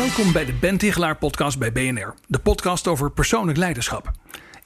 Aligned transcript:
Welkom 0.00 0.32
bij 0.32 0.44
de 0.44 0.52
Ben 0.52 0.78
Tichelaar 0.78 1.16
podcast 1.16 1.58
bij 1.58 1.72
BNR, 1.72 2.14
de 2.26 2.38
podcast 2.38 2.88
over 2.88 3.10
persoonlijk 3.10 3.58
leiderschap. 3.58 4.10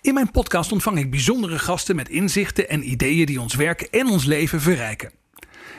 In 0.01 0.15
mijn 0.15 0.31
podcast 0.31 0.73
ontvang 0.73 0.99
ik 0.99 1.11
bijzondere 1.11 1.59
gasten 1.59 1.97
met 1.97 2.09
inzichten 2.09 2.69
en 2.69 2.91
ideeën 2.91 3.27
die 3.27 3.41
ons 3.41 3.55
werk 3.55 3.83
en 3.83 4.07
ons 4.07 4.25
leven 4.25 4.61
verrijken. 4.61 5.13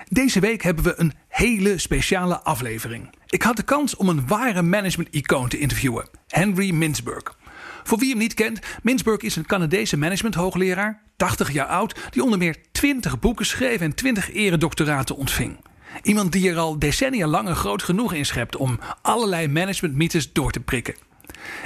Deze 0.09 0.39
week 0.39 0.63
hebben 0.63 0.83
we 0.83 0.93
een 0.97 1.13
hele 1.27 1.77
speciale 1.77 2.39
aflevering. 2.39 3.09
Ik 3.27 3.41
had 3.41 3.55
de 3.55 3.63
kans 3.63 3.95
om 3.95 4.09
een 4.09 4.27
ware 4.27 4.61
management-icoon 4.61 5.47
te 5.47 5.59
interviewen, 5.59 6.09
Henry 6.27 6.71
Mintzberg. 6.71 7.37
Voor 7.83 7.97
wie 7.97 8.09
hem 8.09 8.17
niet 8.17 8.33
kent, 8.33 8.59
Mintzberg 8.83 9.21
is 9.21 9.35
een 9.35 9.45
Canadese 9.45 9.97
managementhoogleraar, 9.97 11.01
80 11.15 11.51
jaar 11.51 11.67
oud, 11.67 11.95
die 12.09 12.23
onder 12.23 12.39
meer 12.39 12.55
20 12.71 13.19
boeken 13.19 13.45
schreef 13.45 13.81
en 13.81 13.95
20 13.95 14.33
eredoctoraten 14.33 15.15
ontving. 15.15 15.57
Iemand 16.01 16.31
die 16.31 16.49
er 16.49 16.57
al 16.57 16.79
decennia 16.79 17.27
lang 17.27 17.49
groot 17.49 17.83
genoeg 17.83 18.13
in 18.13 18.25
schept 18.25 18.55
om 18.55 18.79
allerlei 19.01 19.47
managementmythes 19.47 20.33
door 20.33 20.51
te 20.51 20.59
prikken. 20.59 20.95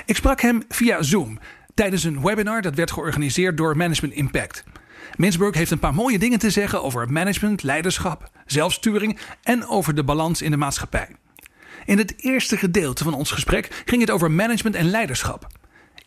Ik 0.05 0.15
sprak 0.15 0.41
hem 0.41 0.63
via 0.69 1.01
Zoom 1.01 1.39
tijdens 1.73 2.03
een 2.03 2.21
webinar 2.21 2.61
dat 2.61 2.75
werd 2.75 2.91
georganiseerd 2.91 3.57
door 3.57 3.77
Management 3.77 4.13
Impact. 4.13 4.63
Mintzberg 5.17 5.55
heeft 5.55 5.71
een 5.71 5.79
paar 5.79 5.93
mooie 5.93 6.19
dingen 6.19 6.39
te 6.39 6.49
zeggen 6.49 6.83
over 6.83 7.11
management, 7.11 7.63
leiderschap, 7.63 8.31
zelfsturing 8.45 9.19
en 9.43 9.67
over 9.67 9.95
de 9.95 10.03
balans 10.03 10.41
in 10.41 10.51
de 10.51 10.57
maatschappij. 10.57 11.15
In 11.85 11.97
het 11.97 12.13
eerste 12.17 12.57
gedeelte 12.57 13.03
van 13.03 13.13
ons 13.13 13.31
gesprek 13.31 13.83
ging 13.85 14.01
het 14.01 14.11
over 14.11 14.31
management 14.31 14.75
en 14.75 14.89
leiderschap. 14.89 15.47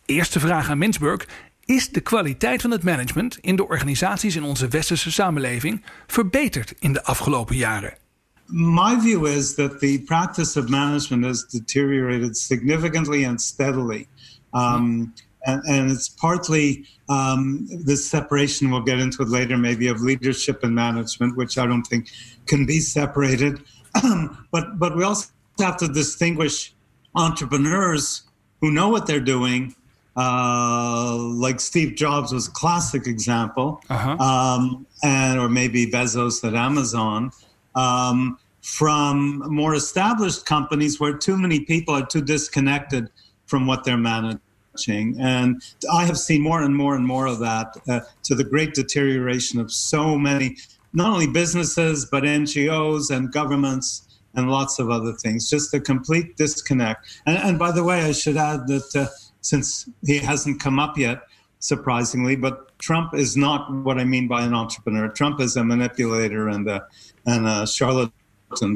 Eerste 0.05 0.39
vraag 0.39 0.69
aan 0.69 0.77
Mintzberg: 0.77 1.27
is 1.65 1.89
de 1.89 2.01
kwaliteit 2.01 2.61
van 2.61 2.71
het 2.71 2.83
management 2.83 3.37
in 3.41 3.55
de 3.55 3.67
organisaties 3.67 4.35
in 4.35 4.43
onze 4.43 4.67
westerse 4.67 5.11
samenleving 5.11 5.83
verbeterd 6.07 6.73
in 6.79 6.93
de 6.93 7.03
afgelopen 7.03 7.55
jaren? 7.55 8.01
My 8.47 8.99
view 8.99 9.25
is 9.25 9.55
that 9.55 9.79
the 9.79 9.99
practice 9.99 10.55
of 10.55 10.69
management 10.69 11.23
has 11.23 11.43
deteriorated 11.43 12.35
significantly 12.35 13.23
and 13.23 13.39
steadily. 13.39 14.07
Um, 14.53 15.13
and, 15.45 15.61
and, 15.67 15.91
it's 15.91 16.07
partly 16.07 16.85
um, 17.09 17.67
this 17.85 18.09
separation, 18.09 18.69
we'll 18.69 18.81
get 18.81 18.99
into 18.99 19.23
it 19.23 19.29
later, 19.29 19.57
maybe 19.57 19.87
of 19.87 20.01
leadership 20.01 20.63
and 20.63 20.75
management, 20.75 21.35
which 21.35 21.57
I 21.57 21.65
don't 21.65 21.83
think 21.83 22.09
can 22.45 22.65
be 22.65 22.79
separated. 22.79 23.61
but, 24.51 24.79
but 24.79 24.95
we 24.95 25.03
also 25.03 25.31
have 25.59 25.77
to 25.77 25.87
distinguish 25.87 26.73
entrepreneurs 27.15 28.23
who 28.61 28.71
know 28.71 28.89
what 28.89 29.07
they're 29.07 29.19
doing. 29.19 29.75
Uh, 30.15 31.17
like 31.17 31.59
Steve 31.59 31.95
Jobs 31.95 32.31
was 32.31 32.47
a 32.47 32.51
classic 32.51 33.07
example, 33.07 33.81
uh-huh. 33.89 34.11
um, 34.17 34.85
and 35.03 35.39
or 35.39 35.49
maybe 35.49 35.87
Bezos 35.87 36.47
at 36.47 36.53
Amazon, 36.53 37.31
um, 37.75 38.37
from 38.61 39.43
more 39.53 39.75
established 39.75 40.45
companies 40.45 40.99
where 40.99 41.17
too 41.17 41.37
many 41.37 41.61
people 41.61 41.93
are 41.93 42.05
too 42.05 42.21
disconnected 42.21 43.09
from 43.45 43.67
what 43.67 43.83
they're 43.83 43.97
managing. 43.97 45.19
And 45.19 45.61
I 45.91 46.05
have 46.05 46.17
seen 46.17 46.41
more 46.41 46.63
and 46.63 46.75
more 46.75 46.95
and 46.95 47.05
more 47.05 47.27
of 47.27 47.39
that 47.39 47.75
uh, 47.89 47.99
to 48.23 48.35
the 48.35 48.43
great 48.43 48.73
deterioration 48.73 49.59
of 49.59 49.71
so 49.71 50.17
many, 50.17 50.57
not 50.93 51.11
only 51.11 51.27
businesses, 51.27 52.05
but 52.05 52.23
NGOs 52.23 53.15
and 53.15 53.31
governments 53.31 54.07
and 54.35 54.49
lots 54.49 54.79
of 54.79 54.89
other 54.89 55.13
things. 55.13 55.49
Just 55.49 55.73
a 55.73 55.79
complete 55.79 56.37
disconnect. 56.37 57.21
And, 57.25 57.37
and 57.37 57.59
by 57.59 57.71
the 57.71 57.83
way, 57.83 58.01
I 58.01 58.13
should 58.13 58.37
add 58.37 58.67
that 58.67 58.95
uh, 58.95 59.07
since 59.41 59.89
he 60.05 60.19
hasn't 60.19 60.61
come 60.61 60.79
up 60.79 60.97
yet, 60.97 61.23
surprisingly, 61.63 62.35
but 62.35 62.77
Trump 62.77 63.13
is 63.13 63.37
not 63.37 63.73
what 63.73 63.97
I 63.97 64.03
mean 64.03 64.27
by 64.27 64.43
an 64.43 64.53
entrepreneur. 64.53 65.07
Trump 65.07 65.39
is 65.39 65.55
a 65.55 65.63
manipulator 65.63 66.49
and 66.49 66.69
a, 66.69 66.85
and 67.25 67.47
a 67.47 67.65
charlatan 67.65 68.11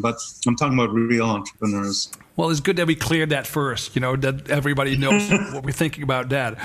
but 0.02 0.16
I'm 0.48 0.56
talking 0.56 0.80
about 0.80 0.92
real 0.92 1.26
entrepreneurs. 1.26 2.12
Well, 2.38 2.52
it's 2.52 2.59
good 2.59 2.75
that 2.75 2.86
we 2.86 2.94
cleared 2.94 3.31
that 3.31 3.48
first, 3.48 3.96
you 3.96 4.00
know, 4.00 4.16
that 4.16 4.48
everybody 4.52 4.96
knows 5.03 5.28
what 5.52 5.64
we're 5.64 5.72
thinking 5.72 6.03
about 6.03 6.30
that. 6.30 6.59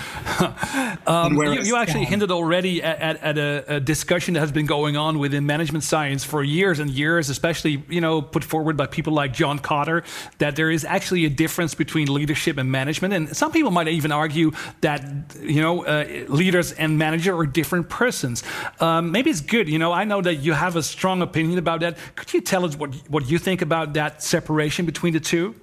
um, 1.06 1.34
you, 1.34 1.62
you, 1.62 1.76
actually 1.76 2.04
hinted 2.04 2.30
already 2.30 2.82
at, 2.82 3.00
at, 3.00 3.22
at 3.22 3.38
a, 3.38 3.76
a, 3.76 3.80
discussion 3.80 4.34
that 4.34 4.40
has 4.40 4.52
been 4.52 4.66
going 4.66 4.98
on 4.98 5.18
within 5.18 5.46
management 5.46 5.82
science 5.82 6.24
for 6.24 6.44
years 6.44 6.78
and 6.78 6.90
years, 6.90 7.30
especially, 7.30 7.82
you 7.88 8.02
know, 8.02 8.20
put 8.20 8.44
forward 8.44 8.76
by 8.76 8.84
people 8.84 9.14
like 9.14 9.32
John 9.32 9.58
Kotter, 9.58 10.04
that 10.38 10.56
there 10.56 10.70
is 10.70 10.84
actually 10.84 11.24
a 11.24 11.30
difference 11.30 11.74
between 11.74 12.12
leadership 12.12 12.58
and 12.58 12.70
management. 12.70 13.14
And 13.14 13.34
some 13.34 13.50
people 13.50 13.70
might 13.70 13.88
even 13.88 14.12
argue 14.12 14.52
that, 14.82 15.02
you 15.40 15.62
know, 15.62 15.86
uh, 15.86 16.04
leaders 16.28 16.72
and 16.72 16.98
manager 16.98 17.34
are 17.34 17.46
different 17.46 17.88
persons. 17.88 18.42
Um, 18.78 19.10
maybe 19.10 19.30
it's 19.30 19.40
good, 19.40 19.70
you 19.70 19.78
know, 19.78 19.90
I 19.90 20.04
know 20.04 20.20
that 20.20 20.34
you 20.34 20.52
have 20.52 20.76
a 20.76 20.82
strong 20.82 21.22
opinion 21.22 21.58
about 21.58 21.80
that. 21.80 21.96
Could 22.14 22.34
you 22.34 22.42
tell 22.42 22.66
us 22.66 22.76
what, 22.76 22.94
what 23.08 23.30
you 23.30 23.38
think 23.38 23.62
about 23.62 23.94
that 23.94 24.22
separation 24.22 24.84
between 24.84 25.14
the 25.14 25.20
two? 25.20 25.54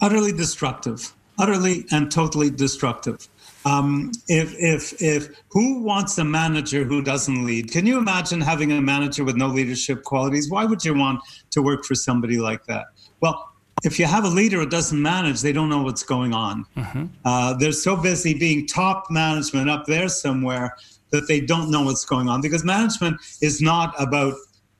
Utterly 0.00 0.32
destructive, 0.32 1.12
utterly 1.38 1.86
and 1.90 2.10
totally 2.10 2.50
destructive. 2.50 3.28
Um, 3.64 4.12
if 4.28 4.54
if 4.58 5.02
if 5.02 5.28
who 5.50 5.82
wants 5.82 6.16
a 6.18 6.24
manager 6.24 6.84
who 6.84 7.02
doesn't 7.02 7.44
lead? 7.44 7.70
Can 7.70 7.86
you 7.86 7.98
imagine 7.98 8.40
having 8.40 8.72
a 8.72 8.80
manager 8.80 9.24
with 9.24 9.36
no 9.36 9.48
leadership 9.48 10.04
qualities? 10.04 10.48
Why 10.50 10.64
would 10.64 10.84
you 10.84 10.94
want 10.94 11.20
to 11.50 11.62
work 11.62 11.84
for 11.84 11.94
somebody 11.94 12.38
like 12.38 12.64
that? 12.66 12.86
Well, 13.20 13.52
if 13.84 13.98
you 13.98 14.06
have 14.06 14.24
a 14.24 14.28
leader 14.28 14.58
who 14.58 14.66
doesn't 14.66 15.00
manage, 15.00 15.40
they 15.42 15.52
don't 15.52 15.68
know 15.68 15.82
what's 15.82 16.02
going 16.02 16.34
on. 16.34 16.64
Mm-hmm. 16.76 17.06
Uh, 17.24 17.54
they're 17.54 17.72
so 17.72 17.96
busy 17.96 18.34
being 18.34 18.66
top 18.66 19.04
management 19.10 19.70
up 19.70 19.86
there 19.86 20.08
somewhere 20.08 20.76
that 21.10 21.28
they 21.28 21.40
don't 21.40 21.70
know 21.70 21.82
what's 21.82 22.04
going 22.04 22.28
on 22.28 22.40
because 22.40 22.64
management 22.64 23.20
is 23.40 23.60
not 23.60 23.94
about 24.00 24.34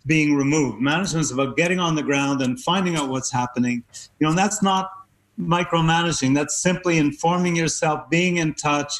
being 0.06 0.34
removed. 0.34 0.80
Management 0.80 1.24
is 1.24 1.30
about 1.30 1.56
getting 1.56 1.78
on 1.78 1.94
the 1.94 2.02
ground 2.02 2.42
and 2.42 2.60
finding 2.60 2.96
out 2.96 3.08
what's 3.08 3.30
happening. 3.30 3.84
You 4.18 4.24
know, 4.24 4.30
and 4.30 4.38
that's 4.38 4.62
not 4.62 4.90
micromanaging. 5.38 6.34
That's 6.34 6.60
simply 6.60 6.98
informing 6.98 7.56
yourself, 7.56 8.08
being 8.10 8.38
in 8.38 8.54
touch, 8.54 8.92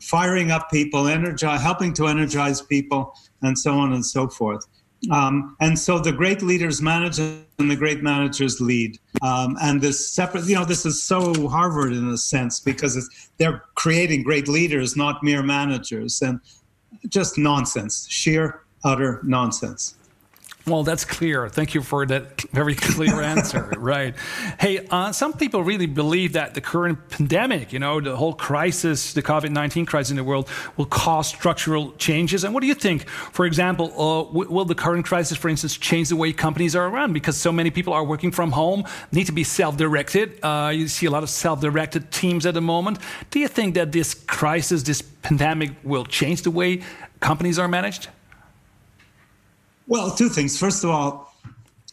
firing 0.00 0.50
up 0.50 0.70
people, 0.70 1.06
energize, 1.06 1.60
helping 1.60 1.92
to 1.94 2.06
energize 2.06 2.62
people, 2.62 3.14
and 3.42 3.58
so 3.58 3.74
on 3.74 3.92
and 3.92 4.04
so 4.04 4.28
forth. 4.28 4.66
Um, 5.10 5.56
and 5.60 5.76
so 5.76 5.98
the 5.98 6.12
great 6.12 6.42
leaders 6.42 6.80
manage 6.80 7.18
and 7.18 7.44
the 7.58 7.76
great 7.76 8.02
managers 8.02 8.60
lead. 8.60 8.98
Um, 9.20 9.56
and 9.60 9.80
this 9.80 10.08
separate, 10.10 10.44
you 10.44 10.54
know, 10.54 10.64
this 10.64 10.86
is 10.86 11.02
so 11.02 11.48
Harvard 11.48 11.92
in 11.92 12.08
a 12.08 12.16
sense 12.16 12.60
because 12.60 13.28
they're 13.38 13.64
creating 13.74 14.22
great 14.22 14.46
leaders, 14.46 14.96
not 14.96 15.22
mere 15.22 15.42
managers. 15.42 16.22
And 16.22 16.40
just 17.08 17.36
nonsense, 17.36 18.06
sheer, 18.08 18.60
utter 18.84 19.20
nonsense. 19.24 19.96
Well, 20.64 20.84
that's 20.84 21.04
clear. 21.04 21.48
Thank 21.48 21.74
you 21.74 21.82
for 21.82 22.06
that 22.06 22.42
very 22.52 22.74
clear 22.88 23.20
answer. 23.20 23.72
right. 23.78 24.14
Hey, 24.60 24.86
uh, 24.90 25.10
some 25.10 25.32
people 25.32 25.64
really 25.64 25.86
believe 25.86 26.34
that 26.34 26.54
the 26.54 26.60
current 26.60 27.08
pandemic, 27.08 27.72
you 27.72 27.80
know, 27.80 28.00
the 28.00 28.16
whole 28.16 28.32
crisis, 28.32 29.12
the 29.12 29.22
COVID 29.22 29.50
19 29.50 29.86
crisis 29.86 30.10
in 30.10 30.16
the 30.16 30.24
world, 30.24 30.48
will 30.76 30.86
cause 30.86 31.26
structural 31.26 31.92
changes. 31.92 32.44
And 32.44 32.54
what 32.54 32.60
do 32.60 32.68
you 32.68 32.74
think? 32.74 33.08
For 33.08 33.44
example, 33.44 33.86
uh, 34.00 34.30
will 34.32 34.64
the 34.64 34.76
current 34.76 35.04
crisis, 35.04 35.36
for 35.36 35.48
instance, 35.48 35.76
change 35.76 36.10
the 36.10 36.16
way 36.16 36.32
companies 36.32 36.76
are 36.76 36.88
run? 36.88 37.12
Because 37.12 37.36
so 37.36 37.50
many 37.50 37.70
people 37.70 37.92
are 37.92 38.04
working 38.04 38.30
from 38.30 38.52
home, 38.52 38.84
need 39.10 39.26
to 39.26 39.32
be 39.32 39.42
self 39.42 39.76
directed. 39.76 40.38
Uh, 40.44 40.70
you 40.72 40.86
see 40.86 41.06
a 41.06 41.10
lot 41.10 41.24
of 41.24 41.30
self 41.30 41.60
directed 41.60 42.12
teams 42.12 42.46
at 42.46 42.54
the 42.54 42.60
moment. 42.60 42.98
Do 43.30 43.40
you 43.40 43.48
think 43.48 43.74
that 43.74 43.90
this 43.90 44.14
crisis, 44.14 44.84
this 44.84 45.02
pandemic, 45.02 45.72
will 45.82 46.04
change 46.04 46.42
the 46.42 46.52
way 46.52 46.82
companies 47.18 47.58
are 47.58 47.68
managed? 47.68 48.08
Well, 49.86 50.10
two 50.10 50.28
things. 50.28 50.58
First 50.58 50.84
of 50.84 50.90
all, 50.90 51.34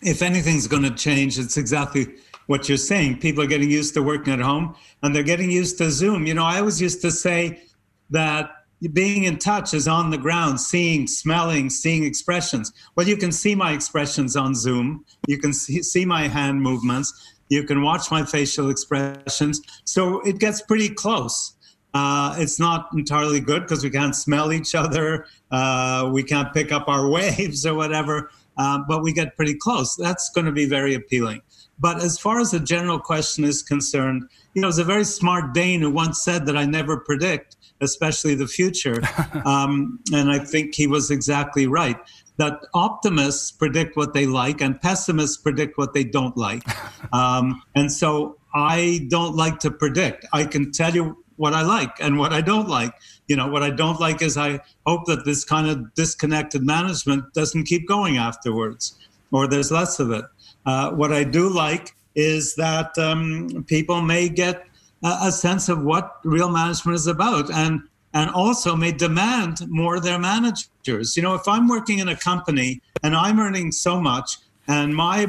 if 0.02 0.22
anything's 0.22 0.68
going 0.68 0.84
to 0.84 0.92
change, 0.92 1.40
it's 1.40 1.58
exactly 1.58 2.08
what 2.48 2.68
you're 2.68 2.78
saying. 2.78 3.20
People 3.20 3.44
are 3.44 3.48
getting 3.48 3.70
used 3.70 3.94
to 3.96 4.02
working 4.02 4.34
at 4.34 4.40
home 4.40 4.76
and 5.04 5.16
they're 5.16 5.24
getting 5.24 5.52
used 5.52 5.78
to 5.80 5.92
Zoom. 5.92 6.26
You 6.26 6.34
know, 6.34 6.46
I 6.46 6.60
always 6.60 6.82
used 6.82 7.02
to 7.02 7.12
say 7.12 7.62
that 8.10 8.52
being 8.94 9.26
in 9.26 9.38
touch 9.38 9.74
is 9.74 9.88
on 9.88 10.10
the 10.10 10.18
ground, 10.18 10.60
seeing, 10.60 11.06
smelling, 11.06 11.70
seeing 11.70 12.06
expressions. 12.06 12.72
Well, 12.96 13.08
you 13.08 13.18
can 13.18 13.32
see 13.32 13.54
my 13.54 13.74
expressions 13.74 14.36
on 14.36 14.56
Zoom. 14.56 15.06
You 15.28 15.38
can 15.38 15.52
see, 15.52 15.84
see 15.84 16.06
my 16.06 16.28
hand 16.28 16.62
movements. 16.62 17.36
You 17.50 17.64
can 17.64 17.82
watch 17.82 18.10
my 18.10 18.24
facial 18.24 18.70
expressions. 18.70 19.62
So 19.84 20.22
it 20.22 20.40
gets 20.40 20.62
pretty 20.62 20.90
close. 20.90 21.56
Uh, 21.94 22.36
it's 22.38 22.60
not 22.60 22.90
entirely 22.94 23.40
good 23.40 23.64
because 23.64 23.84
we 23.84 23.90
can't 23.90 24.16
smell 24.16 24.54
each 24.54 24.76
other. 24.76 25.26
Uh, 25.52 26.10
we 26.14 26.24
can't 26.24 26.54
pick 26.54 26.72
up 26.72 26.88
our 26.88 27.10
waves 27.18 27.66
or 27.66 27.74
whatever, 27.74 28.30
uh, 28.58 28.80
but 28.88 29.02
we 29.02 29.12
get 29.12 29.36
pretty 29.36 29.56
close. 29.56 29.96
That's 29.96 30.30
going 30.30 30.46
to 30.46 30.52
be 30.52 30.68
very 30.68 30.94
appealing. 30.94 31.42
but 31.80 32.04
as 32.04 32.20
far 32.20 32.40
as 32.40 32.52
the 32.52 32.60
general 32.60 33.00
question 33.00 33.44
is 33.44 33.64
concerned, 33.64 34.24
you 34.54 34.62
know, 34.62 34.68
it 34.68 34.70
was 34.70 34.80
a 34.80 34.84
very 34.84 35.06
smart 35.06 35.54
Dane 35.54 35.82
who 35.82 35.90
once 35.90 36.22
said 36.22 36.46
that 36.46 36.58
I 36.58 36.66
never 36.66 36.98
predict, 36.98 37.56
especially 37.82 38.36
the 38.36 38.48
future. 38.48 39.02
um, 39.46 40.00
and 40.14 40.30
I 40.30 40.40
think 40.40 40.76
he 40.76 40.88
was 40.88 41.10
exactly 41.10 41.68
right 41.68 41.98
that 42.40 42.66
optimists 42.74 43.52
predict 43.52 43.98
what 43.98 44.14
they 44.14 44.26
like 44.26 44.62
and 44.62 44.80
pessimists 44.82 45.38
predict 45.38 45.78
what 45.78 45.94
they 45.94 46.04
don't 46.04 46.36
like. 46.36 46.64
Um, 47.14 47.64
and 47.76 47.92
so 47.92 48.38
I 48.54 49.08
don't 49.10 49.36
like 49.36 49.60
to 49.60 49.72
predict. 49.72 50.26
I 50.34 50.44
can 50.44 50.72
tell 50.72 50.94
you 50.94 51.24
what 51.40 51.54
I 51.54 51.62
like 51.62 51.96
and 52.02 52.18
what 52.18 52.34
I 52.34 52.42
don't 52.42 52.68
like. 52.68 52.94
You 53.28 53.38
know, 53.38 53.48
what 53.48 53.64
I 53.64 53.70
don't 53.70 54.00
like 54.00 54.22
is 54.22 54.38
I 54.38 54.60
hope 54.86 55.06
that 55.06 55.24
this 55.24 55.46
kind 55.46 55.70
of 55.70 55.94
disconnected 55.94 56.64
management 56.64 57.34
doesn't 57.34 57.64
keep 57.64 57.88
going 57.88 58.18
afterwards 58.18 58.98
or 59.32 59.48
there's 59.48 59.72
less 59.72 60.00
of 60.00 60.12
it. 60.12 60.26
Uh, 60.66 60.92
what 60.92 61.14
I 61.14 61.24
do 61.24 61.50
like 61.50 61.96
is 62.14 62.56
that 62.56 62.98
um, 62.98 63.64
people 63.68 64.02
may 64.02 64.28
get 64.28 64.66
a, 65.04 65.18
a 65.24 65.32
sense 65.32 65.70
of 65.70 65.82
what 65.84 66.18
real 66.26 66.50
management 66.50 66.96
is 66.96 67.08
about 67.08 67.52
and 67.52 67.82
and 68.12 68.32
also 68.32 68.76
may 68.76 68.92
demand 68.92 69.60
more 69.68 69.98
of 69.98 70.04
their 70.04 70.18
managers. 70.18 71.16
You 71.16 71.22
know, 71.22 71.36
if 71.36 71.48
I'm 71.48 71.68
working 71.68 72.00
in 72.00 72.10
a 72.10 72.16
company 72.16 72.82
and 73.04 73.16
I'm 73.16 73.40
earning 73.40 73.72
so 73.72 74.02
much 74.02 74.38
and 74.68 74.96
my 74.96 75.28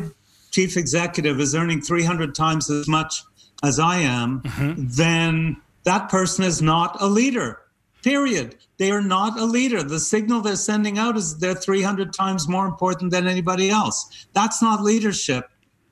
chief 0.51 0.79
executive 0.79 1.39
is 1.41 1.55
earning 1.55 1.83
300 1.83 2.35
times 2.35 2.71
as 2.71 2.89
much 2.89 3.23
as 3.63 3.79
I 3.79 3.99
am, 3.99 4.41
mm-hmm. 4.41 4.87
then 4.89 5.61
that 5.85 6.09
person 6.09 6.45
is 6.45 6.61
not 6.61 7.01
a 7.01 7.07
leader. 7.07 7.61
Period. 8.03 8.57
They 8.79 8.91
are 8.91 9.03
not 9.03 9.39
a 9.39 9.45
leader. 9.45 9.83
The 9.83 10.01
signal 10.01 10.41
they're 10.41 10.57
sending 10.57 10.99
out 10.99 11.17
is 11.17 11.39
they're 11.39 11.55
300 11.55 12.13
times 12.15 12.49
more 12.49 12.67
important 12.67 13.11
than 13.11 13.27
anybody 13.27 13.71
else. 13.71 14.27
That's 14.33 14.63
not 14.63 14.83
leadership 14.83 15.51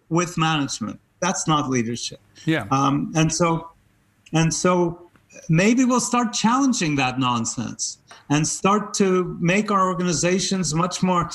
with 0.08 0.38
management. 0.38 1.00
That's 1.20 1.46
not 1.46 1.69
leadership. 1.69 2.20
Yeah. 2.46 2.67
Um, 2.70 3.12
and 3.14 3.32
so, 3.32 3.70
and 4.32 4.52
so, 4.55 5.11
maybe 5.49 5.85
we'll 5.85 6.00
start 6.00 6.32
challenging 6.32 6.96
that 6.96 7.19
nonsense 7.19 7.99
and 8.31 8.46
start 8.46 8.94
to 8.94 9.37
make 9.40 9.70
our 9.70 9.88
organizations 9.88 10.75
much 10.75 11.02
more 11.02 11.31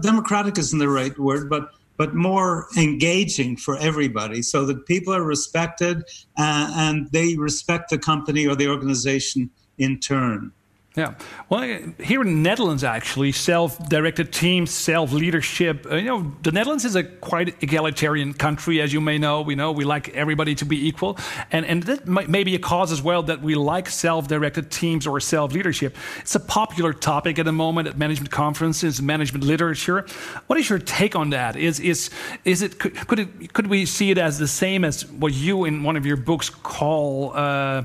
democratic 0.00 0.58
isn't 0.58 0.78
the 0.78 0.88
right 0.88 1.16
word, 1.18 1.48
but 1.48 1.70
but 2.02 2.16
more 2.16 2.66
engaging 2.76 3.56
for 3.56 3.78
everybody 3.78 4.42
so 4.42 4.66
that 4.66 4.84
people 4.86 5.14
are 5.14 5.22
respected 5.22 5.98
uh, 6.36 6.72
and 6.74 7.08
they 7.12 7.36
respect 7.36 7.90
the 7.90 7.96
company 7.96 8.44
or 8.44 8.56
the 8.56 8.66
organization 8.66 9.48
in 9.78 10.00
turn. 10.00 10.50
Yeah. 10.94 11.14
Well, 11.48 11.62
here 11.98 12.20
in 12.20 12.26
the 12.26 12.50
Netherlands, 12.50 12.84
actually, 12.84 13.32
self-directed 13.32 14.30
teams, 14.30 14.70
self-leadership. 14.72 15.86
Uh, 15.90 15.96
you 15.96 16.04
know, 16.04 16.32
the 16.42 16.52
Netherlands 16.52 16.84
is 16.84 16.96
a 16.96 17.02
quite 17.02 17.62
egalitarian 17.62 18.34
country, 18.34 18.78
as 18.82 18.92
you 18.92 19.00
may 19.00 19.16
know. 19.16 19.40
We 19.40 19.54
know 19.54 19.72
we 19.72 19.84
like 19.84 20.10
everybody 20.10 20.54
to 20.56 20.66
be 20.66 20.86
equal, 20.86 21.16
and 21.50 21.64
and 21.64 21.82
that 21.84 22.06
may 22.06 22.44
be 22.44 22.54
a 22.54 22.58
cause 22.58 22.92
as 22.92 23.00
well 23.00 23.22
that 23.22 23.40
we 23.40 23.54
like 23.54 23.88
self-directed 23.88 24.70
teams 24.70 25.06
or 25.06 25.18
self-leadership. 25.18 25.96
It's 26.18 26.34
a 26.34 26.40
popular 26.40 26.92
topic 26.92 27.38
at 27.38 27.46
the 27.46 27.52
moment 27.52 27.88
at 27.88 27.96
management 27.96 28.30
conferences, 28.30 29.00
management 29.00 29.44
literature. 29.44 30.04
What 30.46 30.58
is 30.58 30.68
your 30.68 30.78
take 30.78 31.16
on 31.16 31.30
that? 31.30 31.56
Is 31.56 31.80
is 31.80 32.10
is 32.44 32.60
it 32.60 32.78
could 32.78 32.94
could, 33.08 33.20
it, 33.20 33.54
could 33.54 33.68
we 33.68 33.86
see 33.86 34.10
it 34.10 34.18
as 34.18 34.38
the 34.38 34.48
same 34.48 34.84
as 34.84 35.06
what 35.06 35.32
you 35.32 35.64
in 35.64 35.84
one 35.84 35.96
of 35.96 36.04
your 36.04 36.18
books 36.18 36.50
call? 36.50 37.32
Uh, 37.34 37.84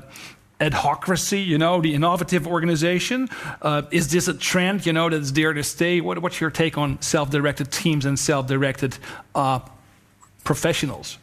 adhocracy, 0.60 1.44
you 1.44 1.58
know, 1.58 1.80
the 1.80 1.94
innovative 1.94 2.46
organization? 2.46 3.28
Uh, 3.62 3.82
is 3.90 4.10
this 4.10 4.28
a 4.28 4.34
trend, 4.34 4.86
you 4.86 4.92
know, 4.92 5.08
that's 5.08 5.32
there 5.32 5.52
to 5.52 5.62
stay? 5.62 6.00
What, 6.00 6.20
what's 6.20 6.40
your 6.40 6.50
take 6.50 6.76
on 6.76 7.00
self 7.00 7.30
directed 7.30 7.70
teams 7.70 8.04
and 8.04 8.18
self 8.18 8.46
directed 8.46 8.98
uh, 9.34 9.60
professionals? 10.44 11.18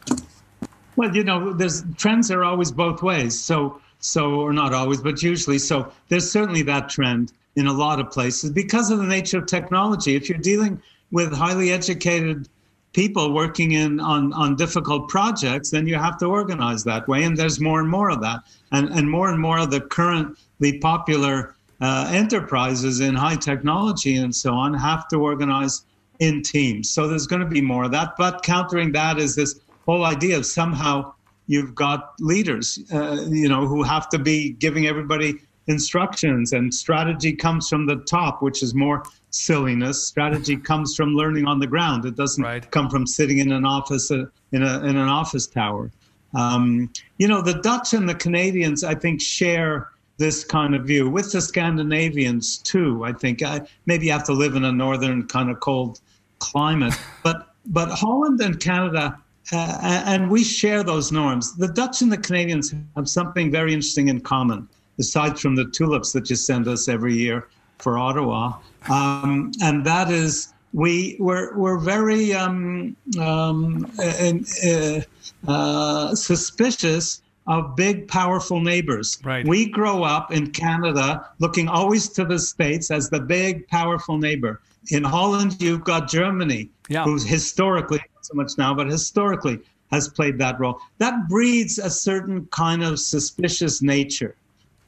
Well, 0.96 1.14
you 1.14 1.24
know, 1.24 1.52
there's 1.52 1.84
trends 1.96 2.30
are 2.30 2.44
always 2.44 2.72
both 2.72 3.02
ways. 3.02 3.38
So, 3.38 3.80
so 3.98 4.40
or 4.40 4.52
not 4.52 4.72
always, 4.72 5.00
but 5.00 5.22
usually. 5.22 5.58
So 5.58 5.92
there's 6.08 6.30
certainly 6.30 6.62
that 6.62 6.88
trend 6.88 7.32
in 7.56 7.66
a 7.66 7.72
lot 7.72 8.00
of 8.00 8.10
places 8.10 8.50
because 8.50 8.90
of 8.90 8.98
the 8.98 9.04
nature 9.04 9.38
of 9.38 9.46
technology. 9.46 10.14
If 10.14 10.28
you're 10.28 10.38
dealing 10.38 10.80
with 11.10 11.32
highly 11.32 11.70
educated 11.72 12.48
people 12.96 13.34
working 13.34 13.72
in 13.72 14.00
on, 14.00 14.32
on 14.32 14.56
difficult 14.56 15.06
projects, 15.06 15.70
then 15.70 15.86
you 15.86 15.96
have 15.96 16.16
to 16.16 16.24
organize 16.24 16.82
that 16.82 17.06
way. 17.06 17.24
And 17.24 17.36
there's 17.36 17.60
more 17.60 17.78
and 17.78 17.90
more 17.90 18.08
of 18.08 18.22
that. 18.22 18.40
And, 18.72 18.88
and 18.88 19.10
more 19.10 19.28
and 19.28 19.38
more 19.38 19.58
of 19.58 19.70
the 19.70 19.82
currently 19.82 20.78
popular 20.78 21.54
uh, 21.82 22.08
enterprises 22.10 23.00
in 23.00 23.14
high 23.14 23.36
technology 23.36 24.16
and 24.16 24.34
so 24.34 24.54
on 24.54 24.72
have 24.72 25.08
to 25.08 25.16
organize 25.18 25.84
in 26.20 26.42
teams. 26.42 26.88
So 26.88 27.06
there's 27.06 27.26
going 27.26 27.42
to 27.42 27.48
be 27.48 27.60
more 27.60 27.84
of 27.84 27.90
that. 27.90 28.14
But 28.16 28.42
countering 28.42 28.92
that 28.92 29.18
is 29.18 29.36
this 29.36 29.60
whole 29.84 30.06
idea 30.06 30.38
of 30.38 30.46
somehow 30.46 31.12
you've 31.48 31.74
got 31.74 32.14
leaders, 32.18 32.78
uh, 32.94 33.26
you 33.28 33.50
know, 33.50 33.66
who 33.66 33.82
have 33.82 34.08
to 34.08 34.18
be 34.18 34.54
giving 34.54 34.86
everybody 34.86 35.34
instructions 35.66 36.54
and 36.54 36.72
strategy 36.72 37.34
comes 37.34 37.68
from 37.68 37.84
the 37.84 37.96
top, 37.96 38.40
which 38.40 38.62
is 38.62 38.74
more 38.74 39.02
silliness. 39.36 40.06
Strategy 40.06 40.56
comes 40.56 40.94
from 40.94 41.14
learning 41.14 41.46
on 41.46 41.58
the 41.58 41.66
ground. 41.66 42.04
It 42.04 42.16
doesn't 42.16 42.42
right. 42.42 42.70
come 42.70 42.88
from 42.88 43.06
sitting 43.06 43.38
in 43.38 43.52
an 43.52 43.64
office 43.64 44.10
uh, 44.10 44.24
in, 44.52 44.62
a, 44.62 44.78
in 44.84 44.96
an 44.96 45.08
office 45.08 45.46
tower. 45.46 45.90
Um, 46.34 46.90
you 47.18 47.28
know, 47.28 47.40
the 47.42 47.54
Dutch 47.54 47.94
and 47.94 48.08
the 48.08 48.14
Canadians, 48.14 48.84
I 48.84 48.94
think, 48.94 49.20
share 49.20 49.90
this 50.18 50.44
kind 50.44 50.74
of 50.74 50.84
view 50.84 51.08
with 51.08 51.30
the 51.32 51.40
Scandinavians 51.40 52.58
too. 52.58 53.04
I 53.04 53.12
think 53.12 53.42
I, 53.42 53.60
maybe 53.84 54.06
you 54.06 54.12
have 54.12 54.24
to 54.24 54.32
live 54.32 54.54
in 54.54 54.64
a 54.64 54.72
northern 54.72 55.26
kind 55.28 55.50
of 55.50 55.60
cold 55.60 56.00
climate, 56.38 56.94
but 57.22 57.54
but 57.66 57.90
Holland 57.90 58.40
and 58.40 58.58
Canada. 58.60 59.18
Uh, 59.52 60.02
and 60.06 60.28
we 60.28 60.42
share 60.42 60.82
those 60.82 61.12
norms. 61.12 61.54
The 61.54 61.68
Dutch 61.68 62.02
and 62.02 62.10
the 62.10 62.18
Canadians 62.18 62.74
have 62.96 63.08
something 63.08 63.48
very 63.48 63.72
interesting 63.72 64.08
in 64.08 64.20
common, 64.20 64.68
aside 64.98 65.38
from 65.38 65.54
the 65.54 65.66
tulips 65.66 66.10
that 66.12 66.28
you 66.28 66.34
send 66.34 66.66
us 66.66 66.88
every 66.88 67.14
year 67.14 67.46
for 67.78 67.98
Ottawa 67.98 68.58
um, 68.88 69.52
and 69.62 69.84
that 69.84 70.10
is 70.10 70.52
we 70.72 71.16
we're, 71.18 71.56
we're 71.56 71.78
very 71.78 72.34
um, 72.34 72.96
um, 73.18 73.90
uh, 73.98 75.00
uh, 75.48 76.14
suspicious 76.14 77.22
of 77.46 77.76
big, 77.76 78.08
powerful 78.08 78.60
neighbors. 78.60 79.18
Right. 79.24 79.46
We 79.46 79.70
grow 79.70 80.02
up 80.02 80.32
in 80.32 80.50
Canada 80.50 81.28
looking 81.38 81.68
always 81.68 82.08
to 82.10 82.24
the 82.24 82.38
States 82.38 82.90
as 82.90 83.08
the 83.08 83.20
big, 83.20 83.66
powerful 83.68 84.18
neighbor. 84.18 84.60
In 84.90 85.04
Holland, 85.04 85.60
you've 85.60 85.84
got 85.84 86.08
Germany, 86.08 86.70
yeah. 86.88 87.04
who's 87.04 87.24
historically, 87.24 87.98
not 87.98 88.26
so 88.26 88.34
much 88.34 88.52
now, 88.58 88.74
but 88.74 88.88
historically 88.88 89.60
has 89.92 90.08
played 90.08 90.38
that 90.38 90.58
role. 90.58 90.80
That 90.98 91.28
breeds 91.28 91.78
a 91.78 91.90
certain 91.90 92.46
kind 92.46 92.82
of 92.82 92.98
suspicious 92.98 93.80
nature. 93.80 94.34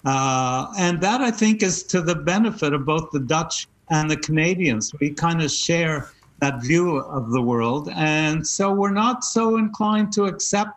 Uh, 0.04 0.72
and 0.78 1.00
that, 1.00 1.20
I 1.20 1.30
think, 1.30 1.62
is 1.62 1.82
to 1.84 2.00
the 2.00 2.14
benefit 2.14 2.72
of 2.72 2.84
both 2.84 3.10
the 3.10 3.20
Dutch 3.20 3.66
and 3.90 4.10
the 4.10 4.16
Canadians. 4.16 4.92
We 5.00 5.10
kind 5.10 5.42
of 5.42 5.50
share 5.50 6.10
that 6.40 6.62
view 6.62 6.98
of 6.98 7.30
the 7.30 7.42
world. 7.42 7.90
And 7.94 8.46
so 8.46 8.72
we're 8.72 8.90
not 8.90 9.24
so 9.24 9.56
inclined 9.56 10.12
to 10.12 10.24
accept 10.24 10.70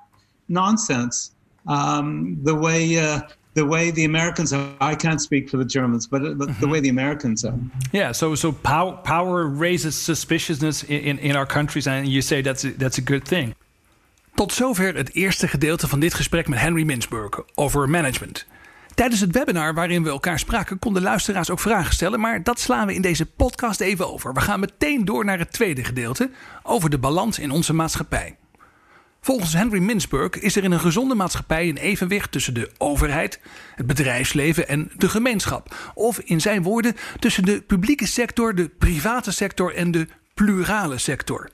nonsense 0.47 1.31
um, 1.67 2.37
the 2.43 2.55
way. 2.55 2.97
Uh, 2.97 3.21
the 3.53 3.65
way 3.65 3.91
the 3.91 4.05
Americans 4.05 4.53
are, 4.53 4.69
I 4.79 4.95
can't 4.95 5.21
speak 5.21 5.49
for 5.49 5.57
the 5.57 5.65
Germans, 5.65 6.07
but, 6.07 6.21
but 6.37 6.47
mm-hmm. 6.47 6.61
the 6.61 6.67
way 6.67 6.79
the 6.79 6.89
Americans 6.89 7.43
are. 7.43 7.59
Yeah, 7.91 8.13
so 8.13 8.35
so 8.35 8.51
power, 8.53 8.93
power 9.03 9.45
raises 9.45 9.95
suspiciousness 9.95 10.83
in, 10.83 11.01
in, 11.01 11.19
in 11.19 11.35
our 11.35 11.45
countries, 11.45 11.87
and 11.87 12.07
you 12.07 12.21
say 12.21 12.41
that's 12.41 12.63
a, 12.63 12.71
that's 12.71 12.97
a 12.97 13.01
good 13.01 13.25
thing. 13.25 13.53
Tot 14.35 14.53
zover 14.53 14.95
het 14.95 15.13
eerste 15.13 15.47
gedeelte 15.47 15.87
van 15.87 15.99
dit 15.99 16.13
gesprek 16.13 16.47
met 16.47 16.59
Henry 16.59 16.83
Mintzberg 16.83 17.39
over 17.55 17.89
management. 17.89 18.45
Tijdens 18.95 19.21
het 19.21 19.31
webinar 19.31 19.74
waarin 19.74 20.03
we 20.03 20.10
elkaar 20.10 20.39
spraken, 20.39 20.79
konden 20.79 21.01
luisteraars 21.01 21.50
ook 21.50 21.60
vragen 21.60 21.93
stellen. 21.93 22.19
Maar 22.19 22.43
dat 22.43 22.60
slaan 22.60 22.88
we 22.88 22.93
in 22.93 23.01
deze 23.01 23.25
podcast 23.25 23.79
even 23.79 24.13
over. 24.13 24.33
We 24.33 24.41
gaan 24.41 24.60
meteen 24.60 25.05
door 25.05 25.25
naar 25.25 25.39
het 25.39 25.53
tweede 25.53 25.83
gedeelte 25.83 26.29
over 26.63 26.89
de 26.89 26.98
balans 26.98 27.39
in 27.39 27.51
onze 27.51 27.74
maatschappij. 27.74 28.36
Volgens 29.21 29.53
Henry 29.53 29.79
Mintzberg 29.79 30.39
is 30.39 30.55
er 30.55 30.63
in 30.63 30.71
een 30.71 30.79
gezonde 30.79 31.15
maatschappij 31.15 31.69
een 31.69 31.77
evenwicht 31.77 32.31
tussen 32.31 32.53
de 32.53 32.71
overheid, 32.77 33.39
het 33.75 33.88
bedrijfsleven 33.88 34.67
en 34.67 34.91
de 34.98 35.10
gemeenschap. 35.10 35.75
Of 35.93 36.19
in 36.19 36.41
zijn 36.41 36.63
woorden 36.63 36.95
tussen 37.19 37.43
de 37.43 37.62
publieke 37.62 38.07
sector, 38.07 38.55
de 38.55 38.69
private 38.69 39.31
sector 39.31 39.75
en 39.75 39.91
de 39.91 40.07
plurale 40.33 40.98
sector. 40.98 41.50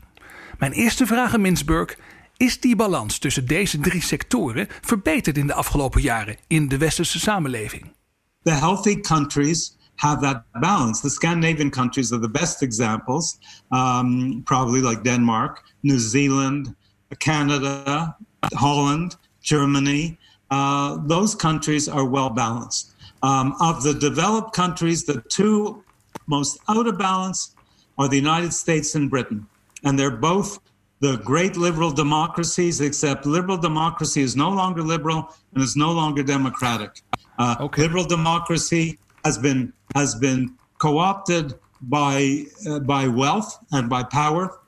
Mijn 0.60 0.72
eerste 0.72 1.06
vraag 1.06 1.34
aan 1.34 1.42
Mintzberg 1.42 1.98
is 2.38 2.60
die 2.60 2.76
balans 2.76 3.20
tussen 3.20 3.48
deze 3.48 3.80
drie 3.80 4.02
sectoren 4.02 4.68
verbeterd 4.82 5.38
in 5.38 5.48
de 5.48 5.54
afgelopen 5.54 6.02
jaren 6.02 6.38
in 6.48 6.68
de 6.68 6.78
westerse 6.78 7.20
samenleving? 7.20 7.94
The 8.42 8.52
healthy 8.52 9.00
countries 9.00 9.78
have 9.96 10.22
that 10.22 10.44
balance. 10.52 11.02
The 11.02 11.10
Scandinavian 11.10 11.70
countries 11.70 12.12
are 12.12 12.22
the 12.22 12.30
best 12.30 12.62
examples, 12.62 13.38
um, 13.70 14.42
probably 14.44 14.82
like 14.82 15.04
Denmark, 15.04 15.64
New 15.82 16.00
Zealand, 16.00 16.76
Canada, 17.18 18.16
Holland, 18.54 19.18
Germany. 19.40 20.18
Uh, 20.50 20.98
those 21.08 21.36
countries 21.36 21.90
are 21.90 22.06
well 22.06 22.30
balanced. 22.30 22.96
Um, 23.22 23.56
of 23.60 23.82
the 23.84 23.94
developed 23.94 24.54
countries, 24.54 25.04
the 25.04 25.24
two 25.30 25.84
most 26.28 26.60
out 26.68 26.88
of 26.88 26.98
balance 26.98 27.56
are 27.98 28.08
the 28.08 28.18
United 28.18 28.54
States 28.54 28.96
and 28.96 29.10
Britain. 29.10 29.48
And 29.84 29.98
they're 29.98 30.18
both 30.18 30.60
the 31.00 31.18
great 31.18 31.58
liberal 31.58 31.92
democracies, 31.92 32.82
except 32.82 33.26
liberal 33.26 33.58
democracy 33.58 34.22
is 34.22 34.36
no 34.36 34.50
longer 34.50 34.82
liberal 34.82 35.34
and 35.54 35.64
is 35.64 35.76
no 35.76 35.92
longer 35.92 36.24
democratic. 36.24 37.02
Uh, 37.38 37.56
okay. 37.60 37.84
Liberal 37.84 38.04
democracy 38.04 38.98
has 39.24 39.38
been 39.38 39.74
has 39.96 40.16
been 40.16 40.56
co-opted 40.80 41.54
by 41.82 42.46
uh, 42.68 42.80
by 42.80 43.08
wealth 43.08 43.58
and 43.72 43.90
by 43.90 44.04
power. 44.04 44.60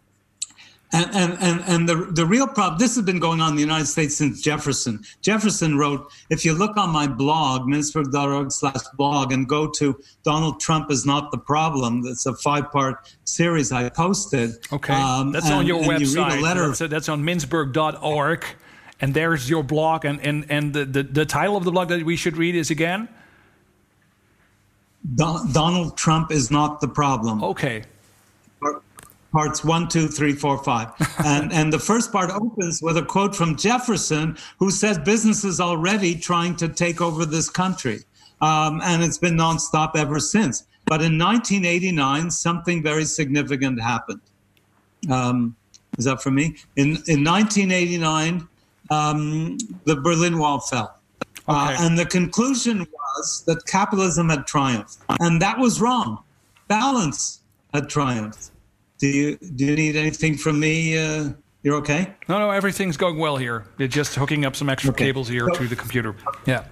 And, 0.91 1.13
and, 1.13 1.37
and, 1.39 1.61
and 1.67 1.89
the, 1.89 1.95
the 2.11 2.25
real 2.25 2.47
problem, 2.47 2.79
this 2.79 2.95
has 2.95 3.05
been 3.05 3.19
going 3.19 3.41
on 3.41 3.51
in 3.51 3.55
the 3.55 3.61
United 3.61 3.85
States 3.85 4.15
since 4.17 4.41
Jefferson. 4.41 5.03
Jefferson 5.21 5.77
wrote, 5.77 6.11
if 6.31 6.43
you 6.43 6.53
look 6.53 6.77
on 6.77 6.89
my 6.89 7.05
blog, 7.05 7.61
mintzberg.org 7.67 8.51
slash 8.51 8.81
blog, 8.95 9.31
and 9.31 9.47
go 9.47 9.69
to 9.69 10.01
Donald 10.23 10.59
Trump 10.59 10.89
is 10.89 11.05
not 11.05 11.29
the 11.29 11.37
problem, 11.37 12.01
that's 12.01 12.25
a 12.25 12.33
five 12.33 12.71
part 12.71 13.15
series 13.23 13.71
I 13.71 13.89
posted. 13.89 14.51
Okay. 14.73 14.93
Um, 14.93 15.31
that's 15.31 15.45
and, 15.45 15.55
on 15.55 15.67
your 15.67 15.81
website. 15.83 16.15
You 16.15 16.23
read 16.23 16.39
a 16.39 16.41
letter. 16.41 16.67
That's, 16.67 16.79
that's 16.79 17.09
on 17.09 17.23
mintzberg.org. 17.23 18.45
And 18.99 19.13
there's 19.13 19.47
your 19.47 19.63
blog. 19.63 20.05
And, 20.05 20.19
and, 20.25 20.45
and 20.49 20.73
the, 20.73 20.85
the, 20.85 21.03
the 21.03 21.25
title 21.25 21.55
of 21.55 21.65
the 21.65 21.71
blog 21.71 21.89
that 21.89 22.03
we 22.03 22.15
should 22.15 22.35
read 22.35 22.55
is 22.55 22.71
again? 22.71 23.09
Donald 25.15 25.97
Trump 25.97 26.31
is 26.31 26.49
not 26.49 26.81
the 26.81 26.87
problem. 26.87 27.43
Okay. 27.43 27.83
Parts 29.31 29.63
one, 29.63 29.87
two, 29.87 30.07
three, 30.07 30.33
four, 30.33 30.57
five. 30.63 30.91
and, 31.25 31.53
and 31.53 31.71
the 31.71 31.79
first 31.79 32.11
part 32.11 32.31
opens 32.31 32.81
with 32.81 32.97
a 32.97 33.03
quote 33.03 33.35
from 33.35 33.55
Jefferson, 33.55 34.37
who 34.57 34.71
says 34.71 34.97
business 34.97 35.43
is 35.43 35.59
already 35.59 36.15
trying 36.15 36.55
to 36.57 36.67
take 36.67 37.01
over 37.01 37.25
this 37.25 37.49
country. 37.49 37.99
Um, 38.41 38.81
and 38.83 39.03
it's 39.03 39.17
been 39.17 39.35
nonstop 39.35 39.95
ever 39.95 40.19
since. 40.19 40.63
But 40.85 41.01
in 41.01 41.17
1989, 41.19 42.31
something 42.31 42.81
very 42.81 43.05
significant 43.05 43.79
happened. 43.81 44.21
Um, 45.09 45.55
is 45.97 46.05
that 46.05 46.21
for 46.23 46.31
me? 46.31 46.55
In, 46.75 46.97
in 47.07 47.23
1989, 47.23 48.47
um, 48.89 49.57
the 49.85 49.95
Berlin 49.97 50.39
Wall 50.39 50.59
fell. 50.59 50.99
Uh, 51.47 51.71
okay. 51.71 51.75
Uh, 51.75 51.85
and 51.85 51.97
the 51.97 52.05
conclusion 52.05 52.79
was 52.79 53.43
that 53.45 53.65
capitalism 53.65 54.29
had 54.29 54.47
triumphed. 54.47 54.97
And 55.19 55.41
that 55.41 55.57
was 55.59 55.81
wrong. 55.81 56.23
Balance 56.67 57.41
had 57.73 57.89
triumphed. 57.89 58.51
Do 58.99 59.07
you, 59.07 59.37
do 59.37 59.65
you 59.65 59.75
need 59.75 59.95
anything 59.95 60.37
from 60.37 60.59
me? 60.59 60.97
Uh, 60.97 61.29
you're 61.63 61.75
okay? 61.75 62.13
No, 62.27 62.39
no, 62.39 62.51
everything's 62.51 62.97
going 62.97 63.17
well 63.17 63.37
here. 63.37 63.65
You're 63.77 63.87
just 63.87 64.15
hooking 64.15 64.45
up 64.45 64.55
some 64.55 64.69
extra 64.69 64.91
okay. 64.91 65.05
cables 65.05 65.27
here 65.27 65.47
so, 65.47 65.61
to 65.61 65.67
the 65.67 65.75
computer. 65.75 66.15
Yeah. 66.45 66.65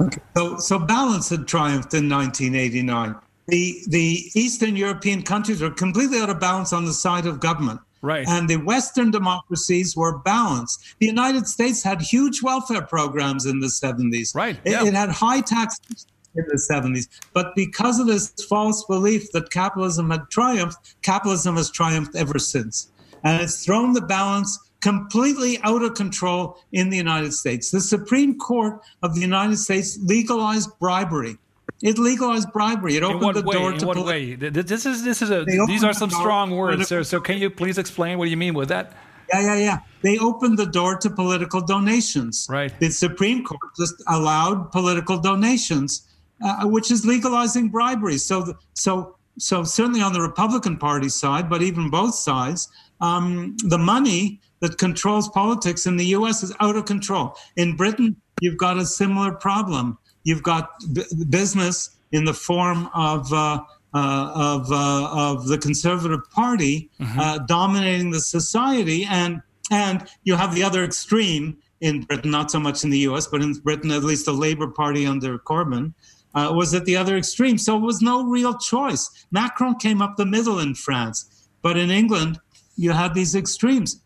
Okay. 0.00 0.20
So, 0.36 0.58
so 0.58 0.78
balance 0.78 1.28
had 1.28 1.46
triumphed 1.46 1.94
in 1.94 2.08
1989. 2.08 3.14
The, 3.48 3.82
the 3.88 4.30
Eastern 4.34 4.76
European 4.76 5.22
countries 5.22 5.60
were 5.60 5.70
completely 5.70 6.20
out 6.20 6.30
of 6.30 6.38
balance 6.38 6.72
on 6.72 6.84
the 6.84 6.92
side 6.92 7.26
of 7.26 7.40
government. 7.40 7.80
Right. 8.00 8.28
And 8.28 8.48
the 8.48 8.56
Western 8.56 9.10
democracies 9.10 9.96
were 9.96 10.18
balanced. 10.18 10.96
The 11.00 11.06
United 11.06 11.46
States 11.46 11.82
had 11.82 12.00
huge 12.00 12.42
welfare 12.42 12.82
programs 12.82 13.44
in 13.44 13.60
the 13.60 13.66
70s. 13.66 14.34
Right. 14.34 14.58
It, 14.64 14.72
yeah. 14.72 14.86
it 14.86 14.94
had 14.94 15.08
high 15.08 15.40
taxes 15.40 16.06
in 16.34 16.44
the 16.48 16.56
70s. 16.70 17.08
But 17.32 17.54
because 17.54 17.98
of 17.98 18.06
this 18.06 18.32
false 18.48 18.84
belief 18.84 19.32
that 19.32 19.50
capitalism 19.50 20.10
had 20.10 20.30
triumphed, 20.30 20.96
capitalism 21.02 21.56
has 21.56 21.70
triumphed 21.70 22.16
ever 22.16 22.38
since. 22.38 22.90
And 23.24 23.42
it's 23.42 23.64
thrown 23.64 23.92
the 23.92 24.00
balance 24.00 24.58
completely 24.80 25.58
out 25.62 25.82
of 25.82 25.94
control 25.94 26.58
in 26.72 26.90
the 26.90 26.96
United 26.96 27.32
States. 27.32 27.70
The 27.70 27.80
Supreme 27.80 28.38
Court 28.38 28.80
of 29.02 29.14
the 29.14 29.20
United 29.20 29.56
States 29.56 29.98
legalized 30.02 30.70
bribery. 30.78 31.36
It 31.82 31.98
legalized 31.98 32.52
bribery. 32.52 32.96
It 32.96 33.02
opened 33.02 33.36
the 33.36 33.42
way? 33.42 33.54
door 33.54 33.72
in 33.72 33.78
to. 33.78 33.86
what 33.86 33.96
poli- 33.96 34.36
way? 34.36 34.50
This 34.50 34.84
is 34.84 35.04
this 35.04 35.22
is 35.22 35.30
a. 35.30 35.44
These 35.44 35.84
are 35.84 35.92
some 35.92 36.10
strong 36.10 36.50
words. 36.50 36.88
So, 36.88 37.02
so 37.02 37.20
can 37.20 37.38
you 37.38 37.50
please 37.50 37.78
explain 37.78 38.18
what 38.18 38.28
you 38.28 38.36
mean 38.36 38.54
with 38.54 38.68
that? 38.70 38.94
Yeah, 39.32 39.40
yeah, 39.40 39.54
yeah. 39.56 39.78
They 40.02 40.18
opened 40.18 40.58
the 40.58 40.66
door 40.66 40.96
to 40.96 41.10
political 41.10 41.60
donations. 41.60 42.46
Right. 42.48 42.72
The 42.80 42.90
Supreme 42.90 43.44
Court 43.44 43.60
just 43.76 44.02
allowed 44.08 44.72
political 44.72 45.18
donations, 45.18 46.07
uh, 46.42 46.66
which 46.66 46.90
is 46.90 47.04
legalizing 47.04 47.68
bribery. 47.68 48.18
So, 48.18 48.54
so, 48.74 49.16
so 49.38 49.64
certainly 49.64 50.00
on 50.00 50.12
the 50.12 50.22
Republican 50.22 50.76
Party 50.76 51.08
side, 51.08 51.48
but 51.48 51.62
even 51.62 51.90
both 51.90 52.14
sides, 52.14 52.68
um, 53.00 53.56
the 53.64 53.78
money 53.78 54.40
that 54.60 54.78
controls 54.78 55.28
politics 55.28 55.86
in 55.86 55.96
the 55.96 56.06
U.S. 56.06 56.42
is 56.42 56.52
out 56.60 56.76
of 56.76 56.84
control. 56.84 57.36
In 57.56 57.76
Britain, 57.76 58.16
you've 58.40 58.58
got 58.58 58.76
a 58.76 58.84
similar 58.84 59.32
problem 59.32 59.98
you've 60.28 60.42
got 60.42 60.70
b- 60.92 61.04
business 61.30 61.96
in 62.12 62.24
the 62.24 62.34
form 62.34 62.88
of 62.94 63.32
uh, 63.32 63.60
uh, 63.94 64.32
of 64.34 64.70
uh, 64.70 65.08
of 65.10 65.48
the 65.48 65.56
Conservative 65.56 66.20
Party 66.30 66.90
mm-hmm. 67.00 67.18
Uh, 67.18 67.38
dominating 67.38 68.10
the 68.10 68.20
society, 68.20 69.06
and 69.08 69.40
and 69.70 70.06
you 70.24 70.36
have 70.36 70.54
the 70.54 70.62
other 70.62 70.84
extreme 70.84 71.56
in 71.80 72.02
Britain, 72.02 72.30
not 72.30 72.50
so 72.50 72.60
much 72.60 72.84
in 72.84 72.90
the 72.90 72.98
U.S., 73.10 73.26
but 73.26 73.40
in 73.40 73.52
Britain, 73.54 73.90
at 73.90 74.04
least 74.04 74.26
the 74.26 74.32
Labour 74.32 74.68
Party 74.68 75.06
under 75.06 75.38
Corbyn. 75.38 75.94
Uh, 76.34 76.52
was 76.54 76.74
at 76.74 76.84
the 76.84 76.96
other 76.96 77.16
extreme. 77.16 77.56
So 77.58 77.76
it 77.76 77.80
was 77.80 78.02
no 78.02 78.22
real 78.22 78.56
choice. 78.58 79.26
Macron 79.30 79.76
came 79.76 80.02
up 80.02 80.16
the 80.16 80.26
middle 80.26 80.58
in 80.60 80.74
France, 80.74 81.48
but 81.62 81.76
in 81.76 81.90
England, 81.90 82.38
you 82.76 82.92
had 82.92 83.14
these 83.14 83.34
extremes. 83.34 84.00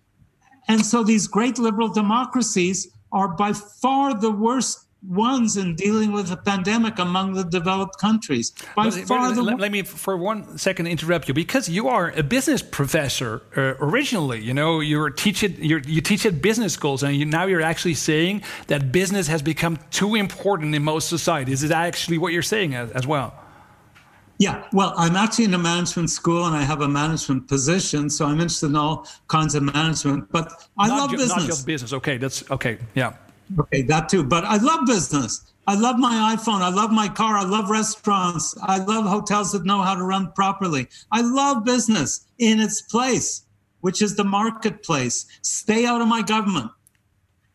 And 0.69 0.87
so 0.87 1.02
these 1.02 1.26
great 1.26 1.59
liberal 1.59 1.88
democracies 1.88 2.88
are 3.12 3.29
by 3.29 3.52
far 3.52 4.14
the 4.14 4.31
worst 4.31 4.87
ones 5.06 5.56
in 5.56 5.75
dealing 5.75 6.12
with 6.12 6.28
the 6.28 6.37
pandemic 6.37 6.99
among 6.99 7.35
the 7.35 7.44
developed 7.44 7.99
countries. 7.99 8.52
By 8.76 8.85
but, 8.85 8.94
far 9.06 9.35
the 9.35 9.42
let, 9.42 9.59
let, 9.59 9.73
me 9.73 9.82
for 9.82 10.16
one 10.16 10.59
second 10.59 10.87
interrupt 10.87 11.28
you 11.28 11.35
because 11.35 11.68
you 11.68 11.88
are 11.88 12.11
a 12.11 12.23
business 12.23 12.62
professor 12.62 13.42
uh, 13.56 13.75
originally. 13.80 14.40
You 14.40 14.54
know, 14.54 14.80
you're 14.80 15.11
teaching 15.11 15.56
you're, 15.59 15.80
you 15.80 16.00
teach 16.00 16.25
at 16.25 16.40
business 16.40 16.73
schools, 16.73 17.02
and 17.02 17.16
you, 17.16 17.25
now 17.25 17.47
you're 17.47 17.62
actually 17.62 17.94
saying 17.94 18.42
that 18.68 18.92
business 18.92 19.26
has 19.26 19.42
become 19.42 19.78
too 19.90 20.14
important 20.14 20.75
in 20.75 20.82
most 20.82 21.09
societies. 21.09 21.62
Is 21.62 21.71
that 21.71 21.87
actually 21.87 22.18
what 22.18 22.32
you're 22.32 22.42
saying 22.42 22.75
as, 22.75 22.90
as 22.92 23.06
well? 23.06 23.35
Yeah, 24.38 24.64
well, 24.73 24.92
I'm 24.97 25.14
actually 25.14 25.44
in 25.44 25.54
a 25.54 25.59
management 25.59 26.11
school 26.11 26.47
and 26.47 26.56
I 26.56 26.62
have 26.62 26.80
a 26.80 26.88
management 26.88 27.47
position, 27.47 28.11
so 28.11 28.25
I'm 28.26 28.40
interested 28.40 28.66
in 28.66 28.76
all 28.76 29.06
kinds 29.28 29.54
of 29.54 29.62
management. 29.62 30.32
But 30.32 30.68
I 30.78 30.88
not 30.88 30.99
love 30.99 31.11
ju- 31.11 31.16
business. 31.18 31.38
Not 31.38 31.47
just 31.47 31.66
business. 31.66 31.92
Okay, 31.92 32.16
that's 32.16 32.50
okay. 32.50 32.78
Yeah. 32.94 33.14
Okay, 33.59 33.82
that 33.82 34.09
too. 34.09 34.25
But 34.25 34.44
I 34.44 34.56
love 34.56 34.87
business. 34.87 35.52
I 35.66 35.75
love 35.75 35.97
my 35.99 36.37
iPhone. 36.37 36.61
I 36.61 36.71
love 36.71 36.90
my 36.90 37.09
car. 37.09 37.37
I 37.37 37.44
love 37.44 37.71
restaurants. 37.71 38.56
I 38.62 38.78
love 38.78 39.04
hotels 39.04 39.52
that 39.52 39.64
know 39.64 39.82
how 39.82 39.94
to 39.94 40.02
run 40.02 40.32
properly. 40.32 40.88
I 41.12 41.21
love 41.23 41.64
business 41.64 42.26
in 42.38 42.61
its 42.61 42.82
place, 42.82 43.44
which 43.80 44.02
is 44.02 44.16
the 44.16 44.25
marketplace. 44.25 45.26
Stay 45.42 45.87
out 45.87 46.00
of 46.00 46.09
my 46.09 46.23
government. 46.23 46.71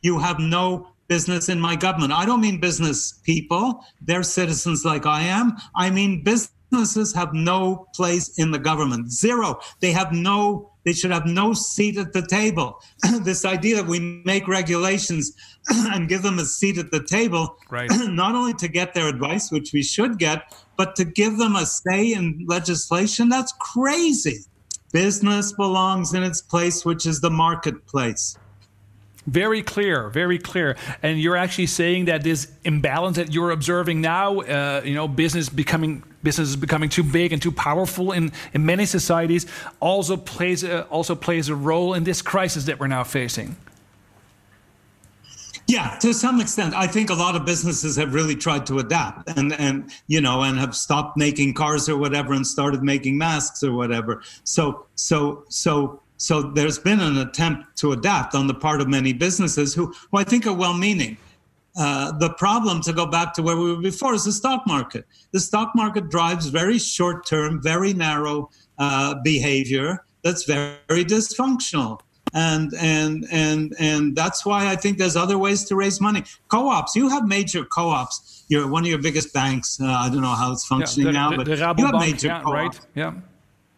You 0.02 0.20
have 0.20 0.40
no 0.40 0.88
business 1.08 1.50
in 1.50 1.60
my 1.60 1.76
government. 1.76 2.14
I 2.14 2.26
don't 2.26 2.42
mean 2.42 2.60
business 2.60 3.14
people, 3.24 3.84
they're 4.02 4.24
citizens 4.24 4.86
like 4.86 5.06
I 5.06 5.22
am. 5.22 5.56
I 5.76 5.90
mean 5.90 6.24
businesses 6.72 7.14
have 7.14 7.34
no 7.34 7.88
place 7.94 8.38
in 8.38 8.52
the 8.52 8.60
government. 8.60 9.12
Zero. 9.12 9.60
They 9.80 9.92
have 9.92 10.12
no 10.12 10.72
they 10.88 10.94
should 10.94 11.12
have 11.12 11.26
no 11.26 11.52
seat 11.52 11.98
at 11.98 12.14
the 12.14 12.26
table. 12.26 12.82
this 13.24 13.44
idea 13.44 13.76
that 13.76 13.88
we 13.88 14.22
make 14.24 14.48
regulations 14.48 15.34
and 15.68 16.08
give 16.08 16.22
them 16.22 16.40
a 16.40 16.46
seat 16.46 16.78
at 16.78 16.92
the 16.92 17.04
table, 17.04 17.58
right. 17.70 17.90
not 17.92 18.36
only 18.36 18.54
to 18.54 18.70
get 18.70 18.94
their 18.94 19.10
advice, 19.10 19.52
which 19.52 19.74
we 19.74 19.84
should 19.84 20.18
get, 20.18 20.56
but 20.78 20.96
to 20.96 21.04
give 21.04 21.38
them 21.38 21.58
a 21.58 21.66
say 21.66 22.14
in 22.14 22.46
legislation, 22.48 23.28
that's 23.28 23.52
crazy. 23.60 24.46
Business 24.94 25.52
belongs 25.52 26.14
in 26.14 26.24
its 26.24 26.42
place, 26.42 26.86
which 26.86 27.06
is 27.06 27.20
the 27.20 27.32
marketplace. 27.32 28.38
Very 29.26 29.62
clear, 29.62 30.10
very 30.10 30.40
clear. 30.40 30.78
And 31.04 31.20
you're 31.20 31.36
actually 31.36 31.68
saying 31.68 32.06
that 32.06 32.24
this 32.24 32.50
imbalance 32.64 33.18
that 33.18 33.34
you're 33.34 33.52
observing 33.52 34.00
now, 34.00 34.40
uh, 34.40 34.82
you 34.86 34.96
know, 34.96 35.10
business 35.10 35.50
becoming 35.50 36.02
business 36.28 36.50
is 36.50 36.56
becoming 36.58 36.90
too 36.90 37.04
big 37.04 37.32
and 37.32 37.42
too 37.42 37.54
powerful 37.54 38.12
in, 38.12 38.32
in 38.54 38.66
many 38.66 38.86
societies, 38.86 39.46
also 39.80 40.18
plays 40.18 40.62
a, 40.64 40.84
also 40.88 41.16
plays 41.16 41.48
a 41.48 41.56
role 41.56 41.94
in 41.94 42.04
this 42.04 42.22
crisis 42.22 42.66
that 42.66 42.80
we're 42.80 42.88
now 42.88 43.04
facing. 43.04 43.56
Yeah, 45.68 45.98
to 46.00 46.14
some 46.14 46.40
extent, 46.42 46.74
I 46.74 46.88
think 46.88 47.10
a 47.10 47.14
lot 47.14 47.36
of 47.36 47.46
businesses 47.46 47.96
have 47.98 48.14
really 48.14 48.36
tried 48.36 48.66
to 48.68 48.80
adapt 48.80 49.30
and 49.38 49.52
and 49.54 49.92
you 50.08 50.22
know 50.22 50.42
and 50.44 50.58
have 50.58 50.74
stopped 50.76 51.18
making 51.18 51.56
cars 51.56 51.90
or 51.90 51.98
whatever 51.98 52.34
and 52.34 52.48
started 52.48 52.82
making 52.84 53.18
masks 53.18 53.64
or 53.64 53.74
whatever. 53.74 54.22
So 54.44 54.86
so 54.96 55.44
so 55.50 56.02
so 56.18 56.42
there's 56.42 56.80
been 56.80 57.02
an 57.02 57.18
attempt 57.18 57.78
to 57.78 57.92
adapt 57.92 58.34
on 58.34 58.48
the 58.48 58.54
part 58.54 58.80
of 58.82 58.88
many 58.88 59.14
businesses 59.14 59.74
who, 59.74 59.94
who 60.10 60.18
I 60.18 60.24
think 60.24 60.48
are 60.48 60.54
well 60.54 60.74
meaning. 60.74 61.18
Uh, 61.78 62.12
the 62.18 62.32
problem, 62.34 62.82
to 62.82 62.92
go 62.92 63.06
back 63.06 63.34
to 63.36 63.44
where 63.44 63.56
we 63.56 63.72
were 63.72 63.82
before, 63.82 64.14
is 64.14 64.26
the 64.26 64.32
stock 64.32 64.66
market. 64.66 65.06
The 65.32 65.40
stock 65.40 65.74
market 65.76 66.10
drives 66.10 66.48
very 66.48 66.80
short 66.80 67.26
term, 67.26 67.62
very 67.62 67.94
narrow 67.94 68.50
uh, 68.80 69.16
behavior 69.24 70.04
that's 70.24 70.44
very, 70.44 70.76
very 70.88 71.06
dysfunctional. 71.06 72.00
And 72.34 72.74
and 72.78 73.26
and 73.32 73.74
and 73.80 74.16
that's 74.16 74.46
why 74.46 74.68
I 74.68 74.76
think 74.76 74.98
there's 74.98 75.16
other 75.16 75.38
ways 75.38 75.64
to 75.66 75.76
raise 75.76 76.02
money. 76.02 76.24
Co-ops, 76.50 76.96
you 76.96 77.08
have 77.10 77.26
major 77.26 77.64
co-ops. 77.64 78.44
You're 78.50 78.68
one 78.68 78.84
of 78.84 78.90
your 78.90 79.02
biggest 79.02 79.34
banks. 79.34 79.80
Uh, 79.80 79.86
I 79.86 80.10
don't 80.10 80.22
know 80.22 80.36
how 80.36 80.52
it's 80.52 80.66
functioning 80.66 81.08
yeah, 81.08 81.12
the, 81.14 81.30
now, 81.30 81.38
but 81.38 81.46
the 81.46 81.56
you 81.78 81.86
have 81.86 81.96
major 81.96 82.28
yeah, 82.28 82.42
co-ops. 82.42 82.78
Right? 82.78 82.80
Yeah. 82.96 83.14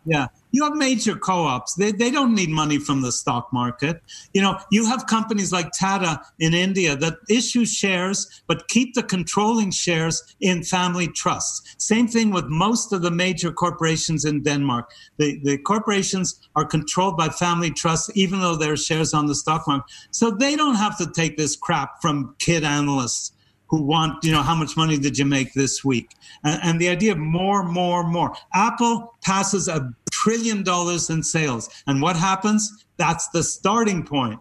Yeah, 0.06 0.27
You 0.51 0.63
have 0.63 0.74
major 0.74 1.15
co-ops. 1.15 1.75
They, 1.75 1.91
they 1.91 2.12
don't 2.12 2.34
need 2.34 2.50
money 2.50 2.79
from 2.79 3.01
the 3.01 3.12
stock 3.12 3.51
market. 3.53 4.01
You 4.34 4.41
know, 4.41 4.60
you 4.72 4.86
have 4.86 5.08
companies 5.08 5.51
like 5.51 5.72
Tata 5.72 6.22
in 6.39 6.53
India 6.53 6.96
that 6.96 7.18
issue 7.29 7.65
shares 7.65 8.41
but 8.48 8.68
keep 8.68 8.96
the 8.96 9.03
controlling 9.03 9.72
shares 9.72 10.24
in 10.41 10.63
family 10.63 11.08
trusts. 11.08 11.75
Same 11.77 12.08
thing 12.08 12.32
with 12.32 12.46
most 12.46 12.94
of 12.94 13.01
the 13.01 13.12
major 13.12 13.51
corporations 13.51 14.25
in 14.25 14.41
Denmark. 14.41 14.91
The, 15.18 15.39
the 15.44 15.58
corporations 15.58 16.50
are 16.56 16.65
controlled 16.65 17.18
by 17.18 17.29
family 17.29 17.72
trusts, 17.72 18.10
even 18.15 18.39
though 18.39 18.56
there 18.56 18.74
are 18.74 18.77
shares 18.77 19.13
on 19.13 19.27
the 19.27 19.36
stock 19.36 19.68
market. 19.68 19.86
So 20.12 20.32
they 20.32 20.56
don't 20.56 20.75
have 20.75 20.98
to 20.98 21.12
take 21.12 21.38
this 21.38 21.56
crap 21.56 22.01
from 22.01 22.36
kid 22.39 22.63
analysts 22.63 23.34
who 23.69 23.81
want, 23.81 24.23
you 24.23 24.31
know, 24.31 24.41
how 24.41 24.55
much 24.55 24.75
money 24.75 24.97
did 24.97 25.17
you 25.17 25.25
make 25.25 25.53
this 25.53 25.83
week? 25.85 26.15
And, 26.43 26.59
and, 26.63 26.81
the 26.81 26.89
idea 26.89 27.11
of 27.11 27.17
more, 27.17 27.63
more, 27.63 28.03
more. 28.03 28.35
Apple 28.53 29.13
passes 29.23 29.67
a 29.67 29.93
trillion 30.11 30.63
dollars 30.63 31.09
in 31.09 31.23
sales. 31.23 31.69
And 31.88 32.01
what 32.01 32.15
happens? 32.15 32.85
That's 32.97 33.27
the 33.29 33.43
starting 33.43 34.03
point. 34.03 34.39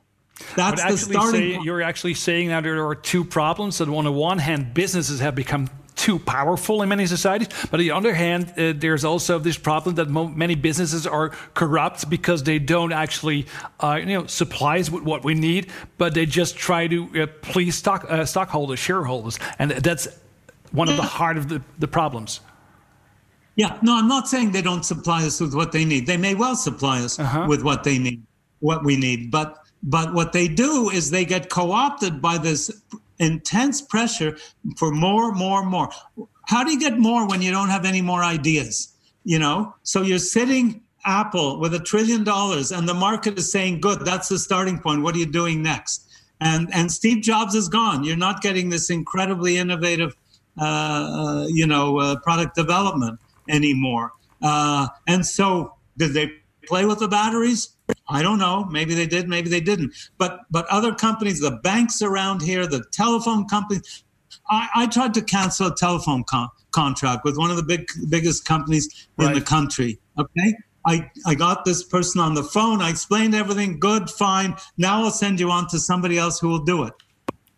That's 0.57 0.83
the 0.83 0.97
starting 0.97 1.41
say, 1.41 1.55
point. 1.55 1.65
You're 1.65 1.83
actually 1.83 2.15
saying 2.15 2.49
that 2.49 2.63
there 2.63 2.87
are 2.87 2.95
two 2.95 3.25
problems. 3.25 3.79
That 3.79 3.89
on 3.89 4.05
the 4.05 4.13
one 4.13 4.39
hand, 4.39 4.73
businesses 4.73 5.21
have 5.21 5.35
become 5.35 5.69
too 6.09 6.19
powerful 6.19 6.81
in 6.83 6.89
many 6.89 7.07
societies. 7.07 7.49
But 7.71 7.81
on 7.81 7.81
the 7.81 7.91
other 7.91 8.15
hand, 8.15 8.43
uh, 8.57 8.73
there's 8.75 9.05
also 9.05 9.39
this 9.39 9.59
problem 9.59 9.97
that 9.97 10.09
mo- 10.09 10.33
many 10.45 10.55
businesses 10.55 11.07
are 11.07 11.29
corrupt 11.53 12.09
because 12.09 12.43
they 12.45 12.59
don't 12.59 12.93
actually, 12.93 13.45
uh, 13.81 13.99
you 14.01 14.15
know, 14.17 14.27
supply 14.27 14.79
us 14.81 14.89
with 14.91 15.03
what 15.03 15.23
we 15.23 15.35
need, 15.35 15.67
but 15.99 16.15
they 16.15 16.25
just 16.25 16.57
try 16.57 16.89
to 16.89 16.99
uh, 17.23 17.27
please 17.53 17.75
stock 17.77 18.07
uh, 18.09 18.25
stockholders, 18.25 18.79
shareholders, 18.79 19.39
and 19.59 19.71
that's 19.87 20.09
one 20.73 20.89
of 20.89 20.97
the 20.97 21.09
heart 21.19 21.37
of 21.37 21.45
the, 21.51 21.61
the 21.79 21.89
problems. 21.89 22.41
Yeah, 23.57 23.77
no, 23.83 23.93
I'm 23.99 24.09
not 24.09 24.29
saying 24.29 24.53
they 24.53 24.63
don't 24.63 24.85
supply 24.85 25.27
us 25.27 25.41
with 25.41 25.55
what 25.55 25.73
they 25.73 25.85
need. 25.85 26.07
They 26.07 26.17
may 26.17 26.35
well 26.35 26.57
supply 26.57 27.03
us 27.07 27.19
uh-huh. 27.19 27.47
with 27.51 27.63
what 27.63 27.85
they 27.85 27.99
need, 27.99 28.23
what 28.61 28.83
we 28.83 28.97
need, 28.97 29.31
but 29.31 29.49
but 29.83 30.15
what 30.15 30.33
they 30.33 30.49
do 30.49 30.91
is 30.91 31.11
they 31.11 31.27
get 31.27 31.51
co-opted 31.51 32.23
by 32.23 32.39
this 32.39 32.63
intense 33.19 33.81
pressure 33.81 34.37
for 34.77 34.91
more, 34.91 35.33
more, 35.33 35.65
more. 35.65 35.91
How 36.47 36.65
do 36.65 36.73
you 36.73 36.81
get 36.81 36.99
more 36.99 37.27
when 37.29 37.43
you 37.43 37.51
don't 37.51 37.69
have 37.69 37.85
any 37.85 38.01
more 38.01 38.23
ideas? 38.23 38.95
You 39.25 39.39
know, 39.39 39.75
so 39.83 40.03
you're 40.03 40.19
sitting 40.19 40.83
Apple 41.05 41.61
with 41.61 41.75
a 41.75 41.79
trillion 41.79 42.25
dollars, 42.25 42.73
and 42.73 42.89
the 42.89 42.95
market 42.95 43.39
is 43.39 43.51
saying, 43.51 43.81
"Good, 43.81 44.01
that's 44.05 44.29
the 44.29 44.39
starting 44.39 44.79
point. 44.79 45.03
What 45.03 45.15
are 45.15 45.19
you 45.19 45.27
doing 45.27 45.63
next?" 45.63 46.07
And 46.41 46.69
and 46.73 46.91
Steve 46.91 47.23
Jobs 47.23 47.55
is 47.55 47.69
gone. 47.69 48.05
You're 48.05 48.17
not 48.17 48.43
getting 48.43 48.71
this 48.71 48.91
incredibly 48.91 49.59
innovative, 49.59 50.17
uh, 50.61 50.65
uh 50.65 51.47
you 51.49 51.67
know, 51.67 51.99
uh, 51.99 52.17
product 52.21 52.55
development 52.55 53.21
anymore. 53.49 54.13
Uh, 54.43 54.89
and 55.07 55.25
so, 55.27 55.75
did 55.97 56.15
they 56.15 56.31
play 56.67 56.85
with 56.85 57.01
the 57.01 57.09
batteries? 57.09 57.71
I 58.09 58.23
don't 58.23 58.39
know. 58.39 58.65
Maybe 58.65 58.95
they 58.95 59.07
did. 59.07 59.29
Maybe 59.29 59.51
they 59.51 59.61
didn't. 59.61 59.95
But 60.17 60.41
but 60.51 60.67
other 60.67 60.95
companies, 60.95 61.41
the 61.41 61.59
banks 61.63 62.03
around 62.03 62.43
here, 62.43 62.67
the 62.67 62.85
telephone 62.93 63.47
companies. 63.47 64.05
I, 64.51 64.69
I 64.75 64.87
tried 64.87 65.15
to 65.15 65.23
cancel 65.23 65.69
a 65.69 65.75
telephone 65.75 66.25
con- 66.25 66.49
contract 66.71 67.25
with 67.25 67.37
one 67.37 67.51
of 67.51 67.57
the 67.57 67.63
big 67.63 67.87
biggest 68.09 68.45
companies 68.45 69.09
in 69.19 69.33
the 69.33 69.41
country. 69.41 69.99
Okay. 70.19 70.55
I, 70.87 71.11
I 71.27 71.35
got 71.35 71.65
this 71.65 71.83
person 71.83 72.21
on 72.21 72.35
the 72.35 72.43
phone. 72.43 72.81
I 72.81 72.89
explained 72.89 73.35
everything. 73.35 73.79
Good, 73.79 74.09
fine. 74.09 74.57
Now 74.79 75.05
I'll 75.05 75.11
send 75.11 75.39
you 75.39 75.51
on 75.51 75.69
to 75.69 75.79
somebody 75.79 76.19
else 76.19 76.41
who 76.41 76.49
will 76.49 76.65
do 76.65 76.85
it. 76.85 76.95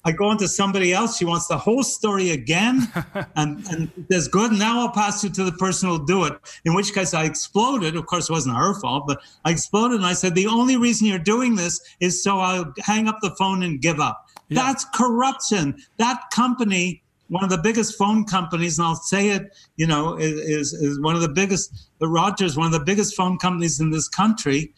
I 0.04 0.12
go 0.12 0.26
on 0.26 0.38
to 0.38 0.49
somebody 0.49 0.92
else. 0.92 1.19
She 1.19 1.25
wants 1.25 1.47
the 1.47 1.59
whole 1.59 1.83
story 1.83 2.30
again. 2.30 2.88
and, 3.37 3.66
and 3.69 3.90
says, 4.11 4.28
good, 4.28 4.52
now 4.52 4.80
I'll 4.80 4.92
pass 4.92 5.23
you 5.23 5.30
to 5.30 5.45
the 5.45 5.52
person 5.52 5.88
who'll 5.88 5.99
do 5.99 6.25
it. 6.25 6.35
In 6.64 6.75
which 6.75 6.95
case 6.95 7.12
I 7.12 7.25
exploded. 7.25 7.97
Of 7.97 8.07
course, 8.07 8.28
it 8.28 8.33
wasn't 8.33 8.57
her 8.57 8.78
fault, 8.80 9.04
but 9.07 9.21
I 9.45 9.50
exploded 9.50 9.99
and 9.99 10.07
I 10.07 10.14
said, 10.14 10.35
the 10.35 10.47
only 10.47 10.76
reason 10.76 11.07
you're 11.07 11.19
doing 11.19 11.57
this 11.57 11.80
is 12.00 12.23
so 12.23 12.38
I'll 12.38 12.73
hang 12.78 13.09
up 13.09 13.19
the 13.21 13.35
phone 13.38 13.62
and 13.62 13.80
give 13.80 14.00
up. 14.00 14.26
Yeah. 14.49 14.62
That's 14.62 14.85
corruption. 14.95 15.76
That 15.99 16.23
company, 16.33 17.02
one 17.28 17.45
of 17.45 17.50
the 17.50 17.59
biggest 17.59 17.97
phone 17.97 18.25
companies, 18.25 18.78
and 18.78 18.89
I'll 18.89 18.97
say 18.97 19.30
it, 19.30 19.54
you 19.76 19.86
know, 19.86 20.17
is, 20.17 20.73
is 20.73 21.00
one 21.00 21.15
of 21.15 21.21
the 21.21 21.28
biggest, 21.28 21.89
the 21.99 22.08
Rogers, 22.08 22.56
one 22.56 22.67
of 22.67 22.73
the 22.73 22.84
biggest 22.84 23.15
phone 23.15 23.39
companies 23.39 23.80
in 23.80 23.91
this 23.91 24.08
country 24.08 24.73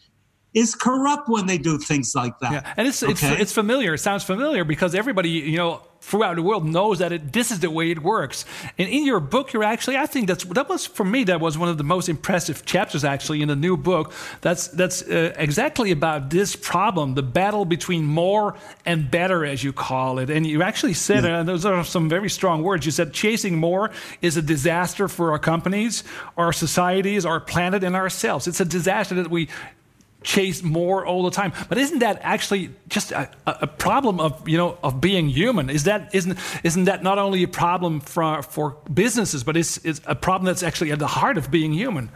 is 0.53 0.75
corrupt 0.75 1.27
when 1.27 1.47
they 1.47 1.57
do 1.57 1.77
things 1.77 2.13
like 2.15 2.37
that. 2.39 2.51
Yeah, 2.51 2.73
and 2.77 2.87
it's 2.87 3.01
okay? 3.03 3.11
it's 3.11 3.23
it's 3.23 3.53
familiar. 3.53 3.93
It 3.95 3.99
sounds 3.99 4.23
familiar 4.23 4.63
because 4.63 4.93
everybody 4.93 5.29
you 5.29 5.57
know 5.57 5.81
throughout 6.03 6.35
the 6.35 6.41
world 6.41 6.65
knows 6.65 6.99
that 6.99 7.13
it, 7.13 7.31
this 7.31 7.49
is 7.49 7.61
the 7.61 7.71
way 7.71 7.89
it 7.89 8.03
works. 8.03 8.43
And 8.77 8.89
in 8.89 9.05
your 9.05 9.21
book, 9.21 9.53
you're 9.53 9.63
actually 9.63 9.97
I 9.97 10.05
think 10.05 10.27
that's 10.27 10.43
that 10.43 10.69
was 10.69 10.85
for 10.85 11.05
me 11.05 11.23
that 11.25 11.39
was 11.39 11.57
one 11.57 11.69
of 11.69 11.77
the 11.77 11.83
most 11.83 12.09
impressive 12.09 12.65
chapters 12.65 13.03
actually 13.03 13.41
in 13.41 13.47
the 13.47 13.55
new 13.55 13.77
book. 13.77 14.13
That's 14.41 14.67
that's 14.67 15.01
uh, 15.01 15.33
exactly 15.37 15.91
about 15.91 16.29
this 16.29 16.55
problem, 16.55 17.15
the 17.15 17.23
battle 17.23 17.65
between 17.65 18.03
more 18.05 18.55
and 18.85 19.09
better, 19.09 19.45
as 19.45 19.63
you 19.63 19.73
call 19.73 20.19
it. 20.19 20.29
And 20.29 20.45
you 20.45 20.61
actually 20.61 20.93
said, 20.93 21.23
yeah. 21.23 21.39
and 21.39 21.49
those 21.49 21.65
are 21.65 21.83
some 21.83 22.09
very 22.09 22.29
strong 22.29 22.63
words. 22.63 22.85
You 22.85 22.91
said 22.91 23.13
chasing 23.13 23.57
more 23.57 23.89
is 24.21 24.37
a 24.37 24.41
disaster 24.41 25.07
for 25.07 25.31
our 25.31 25.39
companies, 25.39 26.03
our 26.37 26.53
societies, 26.53 27.25
our 27.25 27.39
planet, 27.39 27.83
and 27.83 27.95
ourselves. 27.95 28.47
It's 28.47 28.59
a 28.59 28.65
disaster 28.65 29.15
that 29.15 29.29
we 29.29 29.47
chase 30.23 30.63
more 30.63 31.05
all 31.05 31.23
the 31.23 31.31
time. 31.31 31.53
But 31.69 31.77
isn't 31.77 31.99
that 31.99 32.19
actually 32.21 32.71
just 32.87 33.11
a, 33.11 33.29
a, 33.45 33.67
problem 33.67 34.19
of 34.19 34.47
you 34.47 34.57
know 34.57 34.77
of 34.83 35.01
being 35.01 35.29
human? 35.29 35.69
Is 35.69 35.83
that 35.83 36.13
isn't 36.13 36.37
isn't 36.63 36.85
that 36.85 37.03
not 37.03 37.17
only 37.17 37.43
a 37.43 37.47
problem 37.47 37.99
for 37.99 38.41
for 38.41 38.77
businesses, 38.93 39.43
but 39.43 39.57
it's, 39.57 39.77
it's 39.85 40.01
a 40.05 40.15
problem 40.15 40.45
that's 40.45 40.63
actually 40.63 40.91
at 40.91 40.99
the 40.99 41.07
heart 41.07 41.37
of 41.37 41.51
being 41.51 41.73
human? 41.73 42.09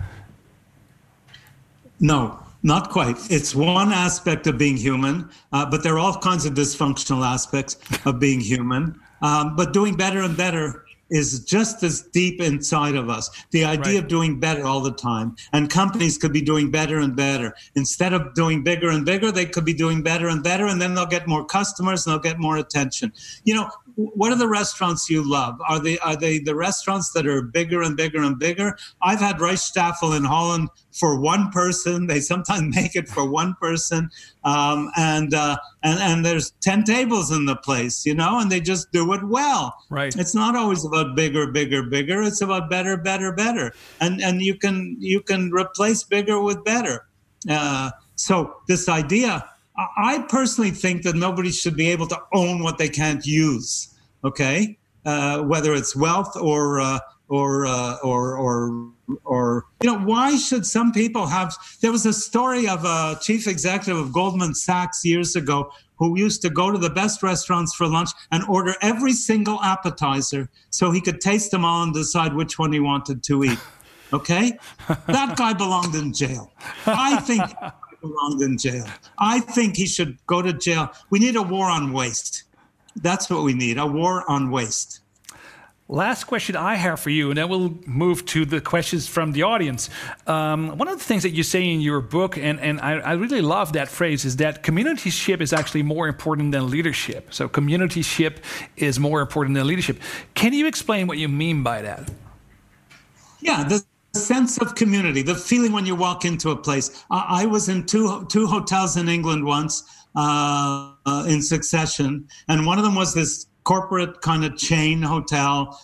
No, 2.00 2.40
not 2.64 2.90
quite. 2.90 3.18
It's 3.30 3.56
one 3.56 3.92
aspect 3.92 4.48
of 4.48 4.58
being 4.58 4.78
human, 4.78 5.30
uh, 5.52 5.66
but 5.70 5.84
there 5.84 5.96
are 5.96 6.00
all 6.00 6.18
kinds 6.20 6.46
of 6.46 6.54
dysfunctional 6.54 7.26
aspects 7.26 7.78
of 8.06 8.20
being 8.20 8.40
human. 8.40 9.00
Um, 9.22 9.56
but 9.56 9.74
doing 9.74 9.96
better 9.96 10.22
and 10.22 10.38
better 10.38 10.86
is 11.10 11.44
just 11.44 11.84
as 11.84 12.02
deep 12.02 12.42
inside 12.42 12.96
of 12.96 13.10
us. 13.10 13.30
The 13.52 13.66
idea 13.66 13.96
right. 13.96 14.04
of 14.04 14.08
doing 14.08 14.40
better 14.40 14.66
all 14.66 14.82
the 14.82 14.94
time. 14.94 15.36
And 15.54 15.70
companies 15.70 16.18
could 16.18 16.34
be 16.34 16.42
doing 16.42 16.72
better 16.72 17.00
and 17.00 17.16
better. 17.16 17.54
Instead 17.76 18.14
of 18.14 18.34
doing 18.34 18.64
bigger 18.64 18.90
and 18.90 19.06
bigger, 19.06 19.32
they 19.32 19.46
could 19.46 19.66
be 19.66 19.74
doing 19.74 20.04
better 20.04 20.28
and 20.28 20.44
better. 20.44 20.68
And 20.68 20.82
then 20.82 20.96
they'll 20.96 21.06
get 21.06 21.28
more 21.28 21.46
customers 21.46 22.06
and 22.06 22.14
they'll 22.14 22.22
get 22.22 22.40
more 22.40 22.58
attention. 22.58 23.14
You 23.44 23.56
know, 23.56 23.70
what 23.98 24.32
are 24.32 24.38
the 24.38 24.48
restaurants 24.48 25.10
you 25.10 25.28
love? 25.28 25.60
Are 25.68 25.80
they 25.80 25.98
are 26.00 26.16
they 26.16 26.38
the 26.38 26.56
restaurants 26.56 27.12
that 27.14 27.26
are 27.26 27.42
bigger 27.42 27.82
and 27.82 27.98
bigger 27.98 28.22
and 28.22 28.38
bigger? 28.38 28.78
I've 29.02 29.20
had 29.20 29.38
Rijsttafel 29.38 30.16
in 30.16 30.24
Holland 30.24 30.70
for 30.92 31.20
one 31.20 31.50
person. 31.50 32.06
They 32.06 32.20
sometimes 32.20 32.76
make 32.76 32.96
it 32.96 33.08
for 33.08 33.28
one 33.28 33.56
person, 33.60 34.10
um, 34.44 34.92
and 34.96 35.34
uh, 35.34 35.58
and 35.82 36.00
and 36.00 36.24
there's 36.24 36.52
ten 36.62 36.84
tables 36.84 37.32
in 37.32 37.46
the 37.46 37.56
place, 37.56 38.06
you 38.06 38.14
know, 38.14 38.40
and 38.40 38.52
they 38.52 38.62
just 38.62 38.92
do 38.92 39.12
it 39.14 39.28
well. 39.28 39.76
Right. 39.90 40.16
It's 40.16 40.36
not 40.36 40.56
always 40.56 40.86
about 40.86 41.16
bigger, 41.16 41.52
bigger, 41.52 41.82
bigger. 41.82 42.22
It's 42.22 42.42
about 42.42 42.70
better, 42.70 42.98
better, 42.98 43.34
better, 43.34 43.74
and 44.00 44.22
and 44.22 44.44
you 44.44 44.56
can 44.56 44.96
you 45.00 45.22
can 45.22 45.52
replace 45.52 46.04
bigger 46.04 46.40
with 46.40 46.64
better. 46.64 47.08
Uh, 47.50 47.90
so 48.16 48.58
this 48.68 48.88
idea 48.88 49.44
I 49.78 50.26
personally 50.28 50.72
think 50.72 51.04
that 51.04 51.16
nobody 51.16 51.52
should 51.52 51.76
be 51.76 51.90
able 51.90 52.08
to 52.08 52.20
own 52.34 52.64
what 52.64 52.78
they 52.78 52.90
can't 52.90 53.26
use. 53.26 53.94
Okay, 54.24 54.78
uh, 55.06 55.42
whether 55.44 55.74
it's 55.74 55.96
wealth 55.96 56.36
or 56.36 56.80
uh, 56.80 57.00
or, 57.30 57.66
uh, 57.66 57.98
or 58.04 58.36
or 58.38 58.92
or 59.24 59.66
you 59.84 59.92
know 59.92 60.00
why 60.00 60.36
should 60.36 60.66
some 60.66 60.92
people 60.92 61.28
have? 61.28 61.56
There 61.82 61.92
was 61.92 62.06
a 62.06 62.14
story 62.14 62.68
of 62.68 62.84
a 62.86 63.18
chief 63.22 63.48
executive 63.48 63.98
of 63.98 64.12
Goldman 64.12 64.56
Sachs 64.56 65.06
years 65.06 65.36
ago 65.36 65.72
who 65.98 66.18
used 66.18 66.42
to 66.44 66.50
go 66.50 66.72
to 66.72 66.78
the 66.78 66.90
best 66.90 67.24
restaurants 67.24 67.76
for 67.76 67.88
lunch 67.88 68.10
and 68.32 68.44
order 68.46 68.76
every 68.82 69.14
single 69.14 69.62
appetizer 69.64 70.50
so 70.70 70.92
he 70.92 71.02
could 71.02 71.22
taste 71.22 71.52
them 71.52 71.66
all 71.66 71.84
and 71.84 71.94
decide 71.94 72.34
which 72.36 72.60
one 72.60 72.72
he 72.72 72.80
wanted 72.80 73.24
to 73.24 73.44
eat. 73.44 73.60
Okay, 74.14 74.58
that 75.08 75.36
guy 75.38 75.54
belonged 75.54 75.96
in 75.96 76.14
jail. 76.14 76.52
I 76.86 77.18
think 77.18 77.44
belonged 78.02 78.42
in 78.42 78.58
jail. 78.58 78.86
I 79.18 79.40
think 79.40 79.76
he 79.76 79.86
should 79.86 80.18
go 80.26 80.42
to 80.42 80.54
jail. 80.54 80.92
We 81.10 81.20
need 81.20 81.36
a 81.36 81.42
war 81.42 81.70
on 81.70 81.94
waste. 81.94 82.44
That's 82.96 83.30
what 83.30 83.44
we 83.44 83.54
need 83.54 83.78
a 83.78 83.86
war 83.86 84.30
on 84.30 84.52
waste. 84.52 85.02
Last 85.90 86.26
question 86.26 86.58
I 86.58 86.76
have 86.76 87.00
for 87.00 87.10
you, 87.10 87.30
and 87.30 87.38
then 87.38 87.48
we'll 87.48 87.80
move 87.86 88.26
to 88.26 88.44
the 88.44 88.60
questions 88.60 89.08
from 89.08 89.32
the 89.32 89.44
audience. 89.44 89.90
Um, 90.26 90.78
one 90.78 90.90
of 90.90 90.98
the 90.98 91.04
things 91.04 91.24
that 91.24 91.30
you 91.30 91.44
say 91.44 91.64
in 91.64 91.80
your 91.80 92.02
book, 92.02 92.38
and, 92.38 92.60
and 92.60 92.82
I, 92.82 93.00
I, 93.00 93.14
really 93.14 93.42
love 93.42 93.72
that 93.72 93.88
phrase, 93.88 94.26
is 94.26 94.36
that 94.38 94.64
communityship 94.64 95.40
is 95.40 95.54
actually 95.54 95.84
more 95.84 96.10
important 96.10 96.52
than 96.52 96.70
leadership. 96.70 97.34
So, 97.34 97.48
communityship 97.48 98.40
is 98.76 99.00
more 99.00 99.22
important 99.22 99.56
than 99.56 99.66
leadership. 99.66 100.02
Can 100.34 100.52
you 100.52 100.68
explain 100.68 101.08
what 101.08 101.20
you 101.20 101.30
mean 101.30 101.64
by 101.64 101.84
that? 101.84 102.12
Yeah, 103.40 103.64
sense 104.16 104.58
of 104.58 104.76
community, 104.76 105.22
the 105.22 105.36
feeling 105.36 105.72
when 105.72 105.86
you 105.86 105.96
walk 105.96 106.26
into 106.26 106.50
a 106.52 106.56
place. 106.56 107.04
I, 107.12 107.44
I 107.44 107.46
was 107.46 107.70
in 107.70 107.86
two 107.86 108.26
two 108.30 108.48
hotels 108.48 108.98
in 108.98 109.10
England 109.10 109.46
once 109.46 109.84
uh, 110.16 110.94
uh, 111.06 111.26
in 111.28 111.42
succession, 111.42 112.28
and 112.48 112.66
one 112.66 112.78
of 112.78 112.84
them 112.84 112.96
was 112.96 113.14
this 113.14 113.48
corporate 113.64 114.22
kind 114.22 114.46
of 114.46 114.58
chain 114.58 115.02
hotel, 115.02 115.80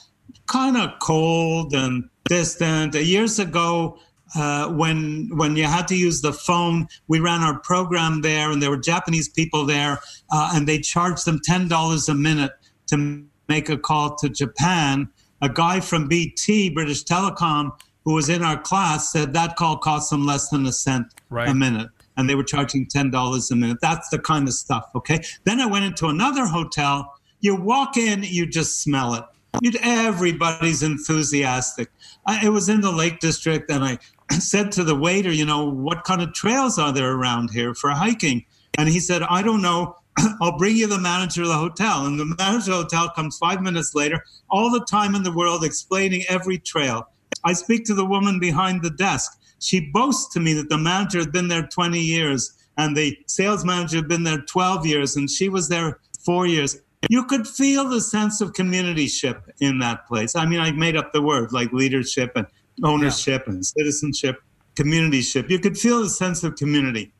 kind 0.47 0.77
of 0.77 0.91
cold 0.99 1.73
and 1.73 2.09
distant. 2.25 2.95
Years 2.95 3.39
ago, 3.39 3.99
uh, 4.35 4.69
when 4.69 5.29
when 5.35 5.55
you 5.55 5.65
had 5.65 5.87
to 5.87 5.95
use 5.95 6.21
the 6.21 6.33
phone, 6.33 6.87
we 7.07 7.19
ran 7.19 7.41
our 7.41 7.59
program 7.59 8.21
there, 8.21 8.51
and 8.51 8.61
there 8.61 8.69
were 8.69 8.77
Japanese 8.77 9.29
people 9.29 9.65
there, 9.65 9.99
uh, 10.31 10.51
and 10.53 10.67
they 10.67 10.79
charged 10.79 11.25
them 11.25 11.39
ten 11.43 11.67
dollars 11.67 12.09
a 12.09 12.15
minute 12.15 12.51
to 12.87 13.23
make 13.47 13.69
a 13.69 13.77
call 13.77 14.15
to 14.15 14.29
Japan. 14.29 15.09
A 15.41 15.49
guy 15.49 15.81
from 15.81 16.07
BT, 16.07 16.69
British 16.69 17.03
Telecom, 17.03 17.71
who 18.05 18.13
was 18.13 18.29
in 18.29 18.43
our 18.43 18.59
class, 18.61 19.11
said 19.11 19.33
that 19.33 19.55
call 19.55 19.77
cost 19.77 20.09
them 20.09 20.25
less 20.25 20.49
than 20.49 20.65
a 20.65 20.71
cent 20.71 21.07
Right. 21.29 21.47
a 21.49 21.53
minute, 21.53 21.89
and 22.17 22.29
they 22.29 22.35
were 22.35 22.43
charging 22.43 22.85
ten 22.87 23.09
dollars 23.11 23.49
a 23.51 23.55
minute. 23.55 23.77
That's 23.81 24.09
the 24.09 24.19
kind 24.19 24.47
of 24.47 24.53
stuff. 24.53 24.89
Okay. 24.95 25.21
Then 25.45 25.59
I 25.59 25.65
went 25.65 25.85
into 25.85 26.07
another 26.07 26.45
hotel. 26.45 27.13
You 27.39 27.55
walk 27.55 27.97
in, 27.97 28.23
you 28.23 28.45
just 28.45 28.81
smell 28.81 29.13
it. 29.15 29.23
You'd, 29.61 29.77
everybody's 29.81 30.81
enthusiastic. 30.81 31.91
I, 32.25 32.45
it 32.45 32.49
was 32.49 32.69
in 32.69 32.81
the 32.81 32.91
Lake 32.91 33.19
District, 33.19 33.69
and 33.69 33.83
I 33.83 33.99
said 34.39 34.71
to 34.73 34.83
the 34.83 34.95
waiter, 34.95 35.31
you 35.31 35.45
know, 35.45 35.69
what 35.69 36.03
kind 36.03 36.21
of 36.21 36.33
trails 36.33 36.79
are 36.79 36.91
there 36.91 37.11
around 37.11 37.51
here 37.51 37.73
for 37.75 37.91
hiking? 37.91 38.45
And 38.77 38.89
he 38.89 38.99
said, 38.99 39.21
I 39.23 39.41
don't 39.43 39.61
know. 39.61 39.95
I'll 40.41 40.57
bring 40.57 40.75
you 40.75 40.87
the 40.87 40.99
manager 40.99 41.43
of 41.43 41.49
the 41.49 41.53
hotel. 41.57 42.05
And 42.05 42.19
the 42.19 42.25
manager 42.37 42.71
of 42.71 42.89
the 42.89 42.97
hotel 42.97 43.09
comes 43.15 43.37
five 43.37 43.61
minutes 43.61 43.93
later, 43.93 44.23
all 44.49 44.71
the 44.71 44.85
time 44.85 45.13
in 45.15 45.23
the 45.23 45.31
world 45.31 45.63
explaining 45.63 46.23
every 46.29 46.57
trail. 46.57 47.07
I 47.43 47.53
speak 47.53 47.85
to 47.85 47.93
the 47.93 48.05
woman 48.05 48.39
behind 48.39 48.81
the 48.81 48.89
desk. 48.89 49.39
She 49.59 49.91
boasts 49.91 50.33
to 50.33 50.39
me 50.39 50.53
that 50.53 50.69
the 50.69 50.77
manager 50.77 51.19
had 51.19 51.31
been 51.31 51.47
there 51.47 51.67
20 51.67 51.99
years 51.99 52.53
and 52.77 52.95
the 52.95 53.17
sales 53.27 53.63
manager 53.63 53.97
had 53.97 54.07
been 54.07 54.23
there 54.23 54.41
12 54.41 54.85
years 54.85 55.15
and 55.15 55.29
she 55.29 55.49
was 55.49 55.69
there 55.69 55.99
four 56.25 56.47
years. 56.47 56.81
You 57.09 57.25
could 57.25 57.47
feel 57.47 57.89
the 57.89 58.01
sense 58.01 58.41
of 58.41 58.53
communityship 58.53 59.41
in 59.59 59.79
that 59.79 60.07
place. 60.07 60.35
I 60.35 60.45
mean, 60.45 60.59
I 60.59 60.71
made 60.71 60.97
up 60.97 61.11
the 61.11 61.21
word 61.21 61.51
like 61.51 61.71
leadership 61.73 62.31
and 62.35 62.47
ownership 62.83 63.47
and 63.47 63.65
citizenship, 63.65 64.41
communityship. 64.75 65.49
You 65.49 65.59
could 65.59 65.77
feel 65.77 66.01
the 66.01 66.09
sense 66.09 66.47
of 66.47 66.55
community 66.55 67.11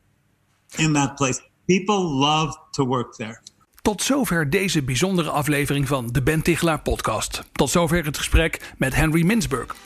in 0.78 0.92
that 0.94 1.16
place. 1.16 1.40
People 1.66 2.20
love 2.20 2.54
to 2.72 2.84
work 2.84 3.16
there. 3.16 3.40
Tot 3.82 4.02
zover 4.02 4.50
deze 4.50 4.82
bijzondere 4.82 5.30
aflevering 5.30 5.88
van 5.88 6.08
de 6.12 6.22
Ben 6.22 6.42
Tichelaar 6.42 6.82
podcast. 6.82 7.42
Tot 7.52 7.70
zover 7.70 8.04
het 8.04 8.16
gesprek 8.16 8.74
met 8.78 8.94
Henry 8.94 9.24
Mintzberg. 9.24 9.76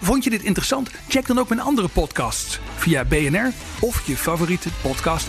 Vond 0.00 0.24
je 0.24 0.30
dit 0.30 0.42
interessant? 0.42 0.90
Check 1.08 1.26
dan 1.26 1.38
ook 1.38 1.48
mijn 1.48 1.60
andere 1.60 1.88
podcasts 1.88 2.58
via 2.76 3.04
BNR 3.04 3.52
of 3.80 4.06
je 4.06 4.16
favoriete 4.16 4.68
podcast 4.82 5.28